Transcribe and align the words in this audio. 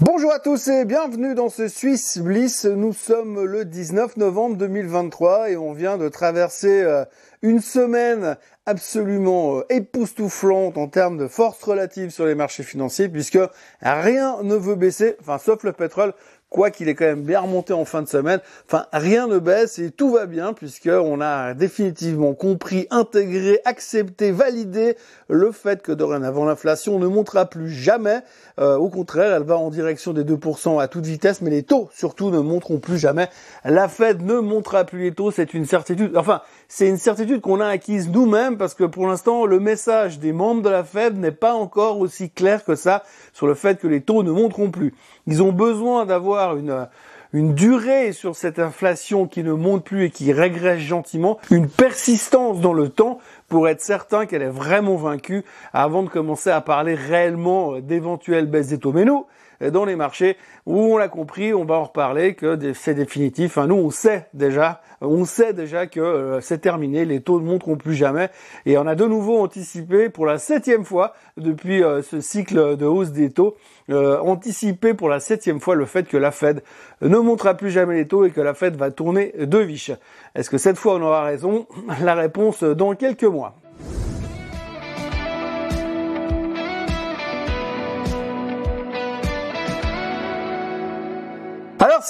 Bonjour 0.00 0.32
à 0.32 0.40
tous 0.40 0.66
et 0.66 0.84
bienvenue 0.84 1.36
dans 1.36 1.48
ce 1.48 1.68
Swiss 1.68 2.18
Bliss. 2.18 2.64
Nous 2.64 2.92
sommes 2.92 3.44
le 3.44 3.64
19 3.64 4.16
novembre 4.16 4.56
2023 4.56 5.50
et 5.50 5.56
on 5.56 5.72
vient 5.72 5.98
de 5.98 6.08
traverser 6.08 6.82
euh, 6.82 7.04
une 7.42 7.60
semaine 7.60 8.36
absolument 8.66 9.58
euh, 9.58 9.62
époustouflante 9.68 10.78
en 10.78 10.88
termes 10.88 11.16
de 11.16 11.28
force 11.28 11.62
relative 11.62 12.10
sur 12.10 12.26
les 12.26 12.34
marchés 12.34 12.64
financiers 12.64 13.08
puisque 13.08 13.38
rien 13.82 14.42
ne 14.42 14.56
veut 14.56 14.74
baisser, 14.74 15.14
enfin 15.20 15.38
sauf 15.38 15.62
le 15.62 15.72
pétrole 15.72 16.12
quoi 16.48 16.70
qu'il 16.70 16.88
est 16.88 16.94
quand 16.94 17.04
même 17.04 17.24
bien 17.24 17.40
remonté 17.40 17.72
en 17.72 17.84
fin 17.84 18.00
de 18.00 18.08
semaine. 18.08 18.40
Enfin, 18.66 18.86
rien 18.92 19.26
ne 19.26 19.38
baisse 19.38 19.78
et 19.80 19.90
tout 19.90 20.12
va 20.12 20.26
bien 20.26 20.52
puisqu'on 20.52 21.20
a 21.20 21.52
définitivement 21.52 22.34
compris, 22.34 22.86
intégré, 22.90 23.58
accepté, 23.64 24.30
validé 24.30 24.96
le 25.28 25.50
fait 25.50 25.82
que 25.82 25.90
dorénavant 25.90 26.44
l'inflation 26.44 26.98
ne 27.00 27.06
montera 27.06 27.46
plus 27.46 27.70
jamais. 27.70 28.20
Euh, 28.60 28.76
au 28.76 28.88
contraire, 28.88 29.34
elle 29.34 29.42
va 29.42 29.58
en 29.58 29.68
direction 29.68 30.12
des 30.12 30.22
2% 30.22 30.80
à 30.80 30.86
toute 30.86 31.06
vitesse, 31.06 31.40
mais 31.40 31.50
les 31.50 31.64
taux 31.64 31.88
surtout 31.92 32.30
ne 32.30 32.38
monteront 32.38 32.78
plus 32.78 32.98
jamais. 32.98 33.28
La 33.64 33.88
Fed 33.88 34.22
ne 34.22 34.38
montera 34.38 34.84
plus 34.84 35.02
les 35.02 35.12
taux, 35.12 35.32
c'est 35.32 35.54
une 35.54 35.66
certitude. 35.66 36.16
Enfin, 36.16 36.42
c'est 36.68 36.88
une 36.88 36.98
certitude 36.98 37.40
qu'on 37.40 37.60
a 37.60 37.66
acquise 37.66 38.08
nous-mêmes 38.10 38.58
parce 38.58 38.74
que 38.74 38.84
pour 38.84 39.08
l'instant, 39.08 39.46
le 39.46 39.58
message 39.58 40.20
des 40.20 40.32
membres 40.32 40.62
de 40.62 40.70
la 40.70 40.84
Fed 40.84 41.18
n'est 41.18 41.32
pas 41.32 41.54
encore 41.54 41.98
aussi 41.98 42.30
clair 42.30 42.64
que 42.64 42.76
ça 42.76 43.02
sur 43.32 43.46
le 43.46 43.54
fait 43.54 43.80
que 43.80 43.88
les 43.88 44.02
taux 44.02 44.22
ne 44.22 44.30
monteront 44.30 44.70
plus. 44.70 44.94
Ils 45.26 45.42
ont 45.42 45.52
besoin 45.52 46.04
d'avoir 46.04 46.33
une 46.36 46.86
une 47.34 47.52
durée 47.52 48.12
sur 48.12 48.36
cette 48.36 48.60
inflation 48.60 49.26
qui 49.26 49.42
ne 49.42 49.52
monte 49.52 49.84
plus 49.84 50.04
et 50.04 50.10
qui 50.10 50.32
régresse 50.32 50.78
gentiment, 50.78 51.38
une 51.50 51.68
persistance 51.68 52.60
dans 52.60 52.72
le 52.72 52.88
temps 52.88 53.18
pour 53.48 53.68
être 53.68 53.80
certain 53.80 54.24
qu'elle 54.24 54.42
est 54.42 54.48
vraiment 54.48 54.94
vaincue 54.94 55.44
avant 55.72 56.04
de 56.04 56.08
commencer 56.08 56.50
à 56.50 56.60
parler 56.60 56.94
réellement 56.94 57.80
d'éventuelles 57.80 58.46
baisses 58.46 58.68
des 58.68 58.78
taux. 58.78 58.92
Mais 58.92 59.04
nous, 59.04 59.26
dans 59.60 59.84
les 59.84 59.96
marchés, 59.96 60.36
où 60.66 60.78
on 60.78 60.96
l'a 60.96 61.08
compris, 61.08 61.54
on 61.54 61.64
va 61.64 61.76
en 61.76 61.84
reparler, 61.84 62.34
que 62.34 62.72
c'est 62.74 62.94
définitif. 62.94 63.56
Enfin, 63.56 63.66
nous, 63.66 63.76
on 63.76 63.90
sait 63.90 64.26
déjà, 64.34 64.80
on 65.00 65.24
sait 65.24 65.52
déjà 65.52 65.86
que 65.86 66.00
euh, 66.00 66.40
c'est 66.40 66.58
terminé, 66.58 67.04
les 67.04 67.20
taux 67.20 67.40
ne 67.40 67.46
monteront 67.46 67.76
plus 67.76 67.94
jamais. 67.94 68.30
Et 68.66 68.78
on 68.78 68.86
a 68.86 68.94
de 68.94 69.04
nouveau 69.04 69.38
anticipé 69.38 70.08
pour 70.08 70.26
la 70.26 70.38
septième 70.38 70.84
fois 70.84 71.14
depuis 71.36 71.82
euh, 71.82 72.02
ce 72.02 72.20
cycle 72.20 72.76
de 72.76 72.86
hausse 72.86 73.10
des 73.10 73.30
taux, 73.30 73.56
euh, 73.90 74.18
anticipé 74.20 74.94
pour 74.94 75.08
la 75.08 75.20
septième 75.20 75.60
fois 75.60 75.74
le 75.74 75.86
fait 75.86 76.08
que 76.08 76.16
la 76.16 76.30
Fed 76.30 76.62
ne 77.02 77.18
montera 77.18 77.54
plus 77.54 77.70
jamais 77.70 77.94
les 77.96 78.06
taux 78.06 78.24
et 78.24 78.30
que 78.30 78.40
la 78.40 78.54
Fed 78.54 78.76
va 78.76 78.90
tourner 78.90 79.32
de 79.38 79.58
viche. 79.58 79.92
Est-ce 80.34 80.50
que 80.50 80.58
cette 80.58 80.76
fois 80.76 80.94
on 80.94 81.02
aura 81.02 81.24
raison? 81.24 81.66
La 82.02 82.14
réponse 82.14 82.62
dans 82.62 82.94
quelques 82.94 83.24
mois. 83.24 83.54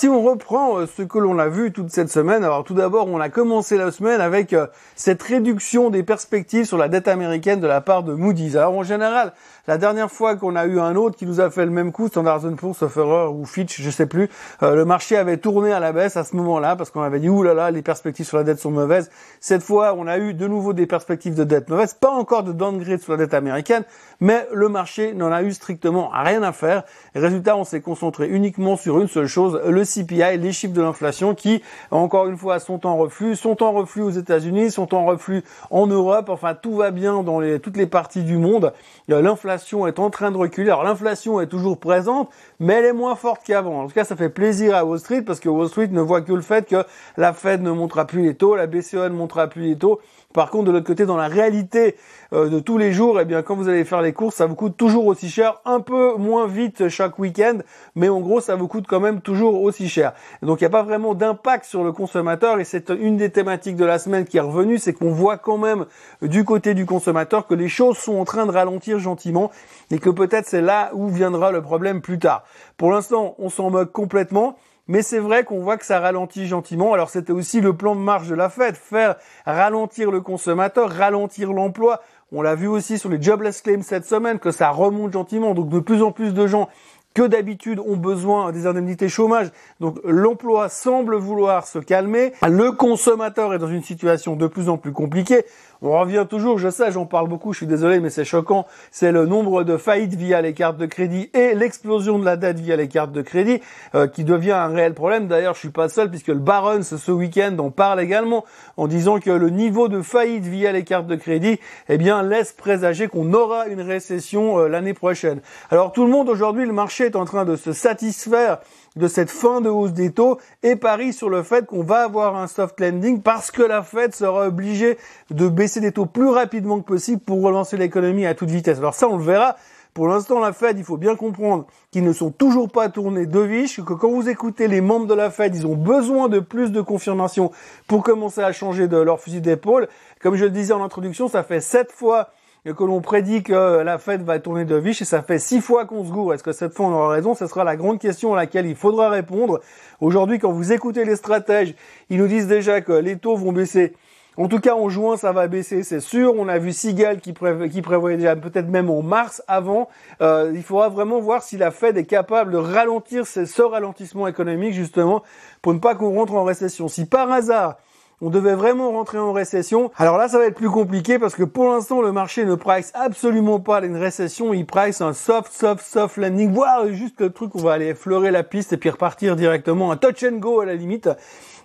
Si 0.05 0.09
on 0.11 0.23
reprend 0.23 0.81
euh, 0.81 0.87
ce 0.87 1.01
que 1.01 1.19
l'on 1.19 1.39
a 1.39 1.49
vu 1.49 1.73
toute 1.73 1.91
cette 1.91 2.11
semaine, 2.11 2.45
alors 2.45 2.63
tout 2.63 2.75
d'abord 2.75 3.09
on 3.09 3.21
a 3.21 3.31
commencé 3.31 3.79
la 3.79 3.91
semaine 3.91 4.21
avec 4.21 4.53
euh, 4.53 4.67
cette 4.97 5.23
réduction 5.23 5.89
des 5.89 6.03
perspectives 6.03 6.67
sur 6.67 6.77
la 6.77 6.89
dette 6.89 7.09
américaine 7.09 7.59
de 7.59 7.67
la 7.67 7.81
part 7.81 8.03
de 8.03 8.13
Moody's. 8.13 8.55
Alors 8.55 8.77
en 8.77 8.83
général, 8.83 9.33
la 9.67 9.79
dernière 9.79 10.11
fois 10.11 10.37
qu'on 10.37 10.57
a 10.57 10.67
eu 10.67 10.79
un 10.79 10.95
autre 10.95 11.17
qui 11.17 11.25
nous 11.25 11.41
a 11.41 11.49
fait 11.49 11.65
le 11.65 11.71
même 11.71 11.91
coup, 11.91 12.09
Standard 12.09 12.43
Poor's, 12.55 12.77
sauf 12.77 12.95
erreur, 12.99 13.35
ou 13.35 13.47
Fitch, 13.47 13.81
je 13.81 13.89
sais 13.89 14.05
plus, 14.05 14.29
euh, 14.63 14.75
le 14.75 14.85
marché 14.85 15.17
avait 15.17 15.39
tourné 15.39 15.73
à 15.73 15.81
la 15.81 15.93
baisse 15.93 16.19
à 16.19 16.25
ce 16.25 16.37
moment-là 16.37 16.77
parce 16.77 16.91
qu'on 16.91 17.01
avait 17.01 17.19
dit 17.19 17.31
oulala, 17.31 17.55
là 17.55 17.63
là, 17.63 17.71
les 17.71 17.81
perspectives 17.81 18.27
sur 18.27 18.37
la 18.37 18.45
dette 18.45 18.59
sont 18.59 18.71
mauvaises. 18.71 19.11
Cette 19.41 19.63
fois, 19.63 19.95
on 19.97 20.07
a 20.07 20.19
eu 20.19 20.35
de 20.35 20.47
nouveau 20.47 20.75
des 20.75 20.87
perspectives 20.87 21.35
de 21.35 21.45
dette 21.45 21.71
mauvaises, 21.71 21.95
pas 21.95 22.11
encore 22.11 22.43
de 22.43 22.53
downgrade 22.53 23.01
sur 23.01 23.13
la 23.13 23.19
dette 23.19 23.33
américaine, 23.33 23.85
mais 24.21 24.47
le 24.53 24.69
marché 24.69 25.15
n'en 25.15 25.33
a 25.33 25.43
eu 25.43 25.53
strictement 25.55 26.11
rien 26.13 26.43
à 26.43 26.53
faire. 26.53 26.83
résultat, 27.15 27.57
on 27.57 27.65
s'est 27.65 27.81
concentré 27.81 28.29
uniquement 28.29 28.77
sur 28.77 29.01
une 29.01 29.09
seule 29.09 29.29
chose, 29.29 29.59
le 29.67 29.85
CPI, 29.95 30.39
les 30.39 30.53
chiffres 30.53 30.75
de 30.75 30.83
l'inflation 30.83 31.35
qui, 31.35 31.63
encore 31.91 32.27
une 32.27 32.37
fois, 32.37 32.59
sont 32.59 32.87
en 32.87 32.97
reflux, 32.97 33.37
sont 33.37 33.63
en 33.63 33.73
reflux 33.73 34.03
aux 34.03 34.11
États-Unis, 34.11 34.71
sont 34.71 34.95
en 34.95 35.05
reflux 35.05 35.43
en 35.71 35.87
Europe. 35.87 36.29
Enfin, 36.29 36.55
tout 36.55 36.77
va 36.77 36.91
bien 36.91 37.23
dans 37.23 37.41
toutes 37.59 37.77
les 37.77 37.87
parties 37.87 38.23
du 38.23 38.37
monde. 38.37 38.73
Euh, 39.11 39.23
l'inflation 39.23 39.87
est 39.87 39.99
en 39.99 40.11
train 40.11 40.31
de 40.31 40.37
reculer. 40.37 40.71
Alors, 40.71 40.85
l'inflation 40.85 41.41
est 41.41 41.47
toujours 41.47 41.79
présente, 41.79 42.31
mais 42.61 42.75
elle 42.75 42.87
est 42.87 42.93
moins 42.93 43.15
forte 43.15 43.43
qu'avant. 43.45 43.83
En 43.83 43.87
tout 43.87 43.95
cas, 43.95 44.05
ça 44.05 44.17
fait 44.17 44.29
plaisir 44.29 44.75
à 44.75 44.85
Wall 44.85 44.99
Street 44.99 45.23
parce 45.23 45.41
que 45.41 45.49
Wall 45.49 45.69
Street 45.69 45.89
ne 45.91 46.01
voit 46.01 46.23
que 46.23 46.33
le 46.33 46.41
fait 46.41 46.67
que 46.67 46.85
la 47.17 47.33
Fed 47.33 47.63
ne 47.63 47.71
montera 47.71 48.07
plus 48.07 48.23
les 48.23 48.35
taux, 48.35 48.57
la 48.57 48.67
BCE 48.67 48.95
ne 48.95 49.09
montera 49.11 49.47
plus 49.47 49.63
les 49.63 49.77
taux. 49.77 50.01
Par 50.35 50.51
contre, 50.51 50.65
de 50.65 50.73
l'autre 50.73 50.87
côté, 50.87 51.07
dans 51.07 51.17
la 51.17 51.29
réalité 51.29 51.95
euh, 52.33 52.49
de 52.49 52.59
tous 52.59 52.77
les 52.77 52.93
jours, 52.93 53.21
eh 53.21 53.25
bien, 53.25 53.43
quand 53.43 53.55
vous 53.55 53.69
allez 53.69 53.85
faire 53.85 54.03
les 54.03 54.13
courses, 54.13 54.35
ça 54.35 54.47
vous 54.47 54.57
coûte 54.57 54.77
toujours 54.77 55.07
aussi 55.07 55.31
cher, 55.31 55.61
un 55.65 55.79
peu 55.79 56.17
moins 56.17 56.49
vite 56.49 56.89
chaque 56.89 57.21
week-end, 57.21 57.59
mais 57.95 58.09
en 58.09 58.21
gros, 58.21 58.41
ça 58.41 58.57
vous 58.57 58.67
coûte 58.67 58.87
quand 58.89 58.99
même 58.99 59.21
toujours 59.21 59.63
aussi 59.63 59.89
cher. 59.89 60.13
donc, 60.43 60.61
il 60.61 60.65
n'y 60.65 60.67
a 60.67 60.71
pas 60.71 60.83
vraiment 60.83 61.15
d'impact 61.15 61.65
sur 61.65 61.85
le 61.85 61.93
consommateur, 61.93 62.59
et 62.59 62.65
c'est 62.65 62.91
une 62.91 63.17
des 63.17 63.31
thématiques 63.31 63.77
de 63.77 63.85
la 63.85 64.01
semaine 64.01 64.25
qui 64.25 64.39
est 64.39 64.41
revenue, 64.41 64.79
c'est 64.79 64.93
qu'on 64.93 65.13
voit 65.13 65.39
quand 65.39 65.57
même 65.57 65.87
du 66.21 66.43
côté 66.43 66.75
du 66.75 66.85
consommateur 66.85 67.47
que 67.47 67.55
les 67.55 67.69
choses 67.69 67.97
sont 67.97 68.17
en 68.17 68.25
train 68.25 68.45
de 68.45 68.51
ralentir 68.51 68.99
gentiment, 68.99 69.53
et 69.93 70.01
que 70.01 70.11
peut-être 70.11 70.47
c'est 70.47 70.63
là 70.63 70.91
où 70.95 71.11
viendra 71.11 71.53
le 71.53 71.63
problème 71.63 72.01
plus 72.01 72.19
tard. 72.19 72.43
Pour 72.77 72.91
l'instant, 72.91 73.37
on 73.39 73.51
s'en 73.51 73.71
moque 73.71 73.93
complètement. 73.93 74.57
Mais 74.87 75.01
c'est 75.01 75.19
vrai 75.19 75.45
qu'on 75.45 75.61
voit 75.61 75.79
que 75.79 75.87
ça 75.87 75.99
ralentit 75.99 76.47
gentiment. 76.47 76.93
Alors 76.93 77.09
c'était 77.09 77.33
aussi 77.33 77.61
le 77.61 77.75
plan 77.75 77.95
de 77.95 78.01
marche 78.01 78.29
de 78.29 78.35
la 78.35 78.51
Fed, 78.51 78.75
faire 78.77 79.17
ralentir 79.47 80.11
le 80.11 80.21
consommateur, 80.21 80.91
ralentir 80.91 81.53
l'emploi. 81.53 82.03
On 82.33 82.43
l'a 82.43 82.55
vu 82.55 82.67
aussi 82.67 82.99
sur 82.99 83.09
les 83.09 83.23
jobless 83.23 83.63
claims 83.63 83.83
cette 83.83 84.05
semaine 84.05 84.39
que 84.39 84.51
ça 84.51 84.71
remonte 84.71 85.13
gentiment. 85.13 85.55
Donc 85.55 85.71
de 85.71 85.79
plus 85.79 86.03
en 86.03 86.13
plus 86.13 86.35
de 86.35 86.47
gens 86.47 86.69
que 87.15 87.23
d'habitude 87.23 87.79
ont 87.79 87.97
besoin 87.97 88.51
des 88.51 88.67
indemnités 88.67 89.09
chômage. 89.09 89.51
Donc 89.81 89.99
l'emploi 90.05 90.69
semble 90.69 91.17
vouloir 91.17 91.67
se 91.67 91.79
calmer. 91.79 92.33
Le 92.43 92.73
consommateur 92.73 93.55
est 93.55 93.59
dans 93.59 93.69
une 93.69 93.85
situation 93.85 94.35
de 94.35 94.49
plus 94.49 94.69
en 94.69 94.77
plus 94.77 94.93
compliquée. 94.93 95.45
On 95.87 96.01
revient 96.01 96.25
toujours, 96.27 96.59
je 96.59 96.71
sais, 96.71 96.91
j'en 96.93 97.05
parle 97.05 97.29
beaucoup, 97.29 97.53
je 97.53 97.59
suis 97.59 97.67
désolé, 97.67 98.01
mais 98.01 98.09
c'est 98.09 98.25
choquant. 98.25 98.65
C'est 98.91 99.13
le 99.13 99.27
nombre 99.27 99.65
de 99.65 99.77
faillites 99.77 100.15
via 100.15 100.41
les 100.41 100.55
cartes 100.55 100.79
de 100.79 100.87
crédit 100.87 101.29
et 101.35 101.53
l'explosion 101.53 102.19
de 102.19 102.25
la 102.25 102.39
dette 102.39 102.59
via 102.59 102.75
les 102.75 102.89
cartes 102.89 103.13
de 103.13 103.21
crédit 103.21 103.61
euh, 103.95 104.07
qui 104.07 104.25
devient 104.25 104.53
un 104.53 104.69
réel 104.69 104.95
problème. 104.95 105.29
D'ailleurs, 105.29 105.53
je 105.53 105.59
suis 105.59 105.69
pas 105.69 105.91
seul 105.91 106.09
puisque 106.09 106.29
le 106.29 106.39
Barons 106.39 106.83
ce 106.83 107.13
week-end 107.13 107.55
en 107.59 107.71
parle 107.71 108.01
également 108.01 108.47
en 108.79 108.87
disant 108.87 109.19
que 109.21 109.31
le 109.31 109.51
niveau 109.51 109.89
de 109.89 110.01
faillite 110.01 110.45
via 110.45 110.73
les 110.73 110.85
cartes 110.85 111.07
de 111.07 111.17
crédit, 111.17 111.61
eh 111.91 111.99
bien, 111.99 112.23
laisse 112.23 112.53
présager 112.53 113.09
qu'on 113.09 113.35
aura 113.35 113.67
une 113.67 113.83
récession 113.83 114.61
euh, 114.61 114.69
l'année 114.69 114.95
prochaine. 114.95 115.43
Alors 115.71 115.93
tout 115.93 116.07
le 116.07 116.11
monde 116.11 116.31
aujourd'hui, 116.31 116.65
le 116.65 116.73
marché 116.73 117.05
est 117.05 117.17
en 117.17 117.27
train 117.27 117.45
de 117.45 117.57
se 117.57 117.75
satisfaire 117.75 118.61
de 118.97 119.09
cette 119.09 119.31
fin 119.31 119.61
de 119.61 119.69
hausse 119.69 119.93
des 119.93 120.13
taux 120.13 120.39
et 120.63 120.77
parie 120.77 121.13
sur 121.13 121.29
le 121.29 121.43
fait 121.43 121.67
qu'on 121.67 121.83
va 121.83 122.05
avoir 122.05 122.37
un 122.37 122.47
soft 122.47 122.79
landing 122.81 123.21
parce 123.23 123.51
que 123.51 123.63
la 123.63 123.83
Fed 123.83 124.15
sera 124.15 124.47
obligée 124.47 124.99
de 125.31 125.49
baisser 125.49 125.81
des 125.81 125.93
taux 125.93 126.07
plus 126.07 126.29
rapidement 126.29 126.81
que 126.81 126.87
possible 126.87 127.21
pour 127.21 127.43
relancer 127.43 127.77
l'économie 127.77 128.27
à 128.27 128.35
toute 128.35 128.51
vitesse. 128.51 128.79
Alors 128.79 128.95
ça, 128.95 129.09
on 129.09 129.17
le 129.17 129.25
verra. 129.25 129.57
Pour 129.95 130.09
l'instant, 130.09 130.41
la 130.41 130.53
Fed, 130.53 130.77
il 130.77 130.85
faut 130.85 130.97
bien 130.97 131.15
comprendre 131.15 131.67
qu'ils 131.93 132.03
ne 132.03 132.13
sont 132.13 132.33
toujours 132.33 132.69
pas 132.69 132.89
tournés 132.89 133.27
de 133.27 133.39
viche, 133.39 133.81
que 133.81 133.93
quand 133.93 134.11
vous 134.11 134.29
écoutez 134.29 134.67
les 134.67 134.81
membres 134.81 135.07
de 135.07 135.15
la 135.15 135.31
Fed, 135.31 135.55
ils 135.55 135.69
ont 135.69 135.77
besoin 135.77 136.29
de 136.29 136.41
plus 136.41 136.73
de 136.73 136.81
confirmation 136.81 137.53
pour 137.87 138.03
commencer 138.03 138.41
à 138.41 138.51
changer 138.51 138.89
de 138.89 138.97
leur 138.97 139.21
fusil 139.21 139.41
d'épaule. 139.41 139.87
Comme 140.21 140.35
je 140.35 140.47
le 140.47 140.51
disais 140.51 140.73
en 140.73 140.83
introduction, 140.83 141.29
ça 141.29 141.45
fait 141.45 141.61
sept 141.61 141.93
fois 141.93 142.31
que 142.73 142.85
l'on 142.85 143.03
prédit 143.03 143.43
que 143.43 143.83
la 143.83 143.99
Fed 143.99 144.23
va 144.23 144.39
tourner 144.39 144.65
de 144.65 144.77
viche 144.77 145.03
et 145.03 145.05
ça 145.05 145.23
fait 145.23 145.39
six 145.39 145.61
fois 145.61 145.85
qu'on 145.85 146.03
se 146.03 146.11
gourre. 146.11 146.33
Est-ce 146.33 146.43
que 146.43 146.53
cette 146.53 146.73
fois 146.73 146.87
on 146.87 146.93
aura 146.93 147.09
raison? 147.11 147.35
Ce 147.35 147.47
sera 147.47 147.63
la 147.63 147.77
grande 147.77 147.99
question 147.99 148.33
à 148.33 148.37
laquelle 148.37 148.65
il 148.65 148.75
faudra 148.75 149.11
répondre. 149.11 149.61
Aujourd'hui, 150.01 150.39
quand 150.39 150.51
vous 150.51 150.73
écoutez 150.73 151.05
les 151.05 151.17
stratèges, 151.17 151.75
ils 152.09 152.17
nous 152.17 152.27
disent 152.27 152.47
déjà 152.47 152.81
que 152.81 152.93
les 152.93 153.19
taux 153.19 153.37
vont 153.37 153.53
baisser. 153.53 153.93
En 154.37 154.49
tout 154.49 154.59
cas, 154.59 154.75
en 154.75 154.89
juin, 154.89 155.17
ça 155.17 155.31
va 155.31 155.47
baisser, 155.47 155.83
c'est 155.83 156.01
sûr. 156.01 156.35
On 156.37 156.49
a 156.49 156.59
vu 156.59 156.73
Sigal 156.73 157.21
qui, 157.21 157.35
qui 157.71 157.83
prévoyait 157.83 158.17
déjà 158.17 158.35
peut-être 158.35 158.69
même 158.69 158.89
en 158.89 159.03
mars 159.03 159.43
avant. 159.47 159.89
Euh, 160.23 160.51
il 160.55 160.63
faudra 160.63 160.89
vraiment 160.89 161.21
voir 161.21 161.43
si 161.43 161.59
la 161.59 161.71
Fed 161.71 161.99
est 161.99 162.07
capable 162.07 162.53
de 162.53 162.57
ralentir 162.57 163.27
ce 163.27 163.63
ralentissement 163.63 164.27
économique 164.27 164.73
justement 164.73 165.23
pour 165.61 165.75
ne 165.75 165.79
pas 165.79 165.95
qu'on 165.95 166.15
rentre 166.15 166.35
en 166.35 166.45
récession. 166.45 166.89
Si 166.89 167.05
par 167.05 167.31
hasard 167.31 167.77
on 168.25 168.31
devait 168.31 168.55
vraiment 168.55 168.91
rentrer 168.91 169.19
en 169.19 169.35
récession. 169.35 169.91
Alors 169.99 170.17
là, 170.17 170.29
ça 170.29 170.39
va 170.39 170.47
être 170.47 170.55
plus 170.55 170.71
compliqué 170.71 171.19
parce 171.19 171.35
que 171.35 171.43
pour 171.43 171.69
l'instant, 171.69 172.01
le 172.01 172.11
marché 172.11 172.47
ne 172.47 172.55
price 172.55 172.91
absolument 172.95 173.61
pas 173.61 173.85
une 173.85 173.99
récession. 173.99 174.55
Il 174.55 174.65
price 174.65 175.03
un 175.03 175.13
soft, 175.13 175.53
soft, 175.53 175.85
soft 175.85 176.17
landing, 176.17 176.51
voire 176.51 176.89
juste 176.89 177.21
le 177.21 177.29
truc 177.29 177.55
où 177.55 177.59
on 177.59 177.65
va 177.65 177.75
aller 177.75 177.89
effleurer 177.89 178.31
la 178.31 178.43
piste 178.43 178.73
et 178.73 178.79
puis 178.79 178.89
repartir 178.89 179.37
directement, 179.37 179.93
un 179.93 179.99
touch 179.99 180.25
and 180.25 180.39
go 180.39 180.61
à 180.61 180.65
la 180.65 180.75
limite. 180.75 181.11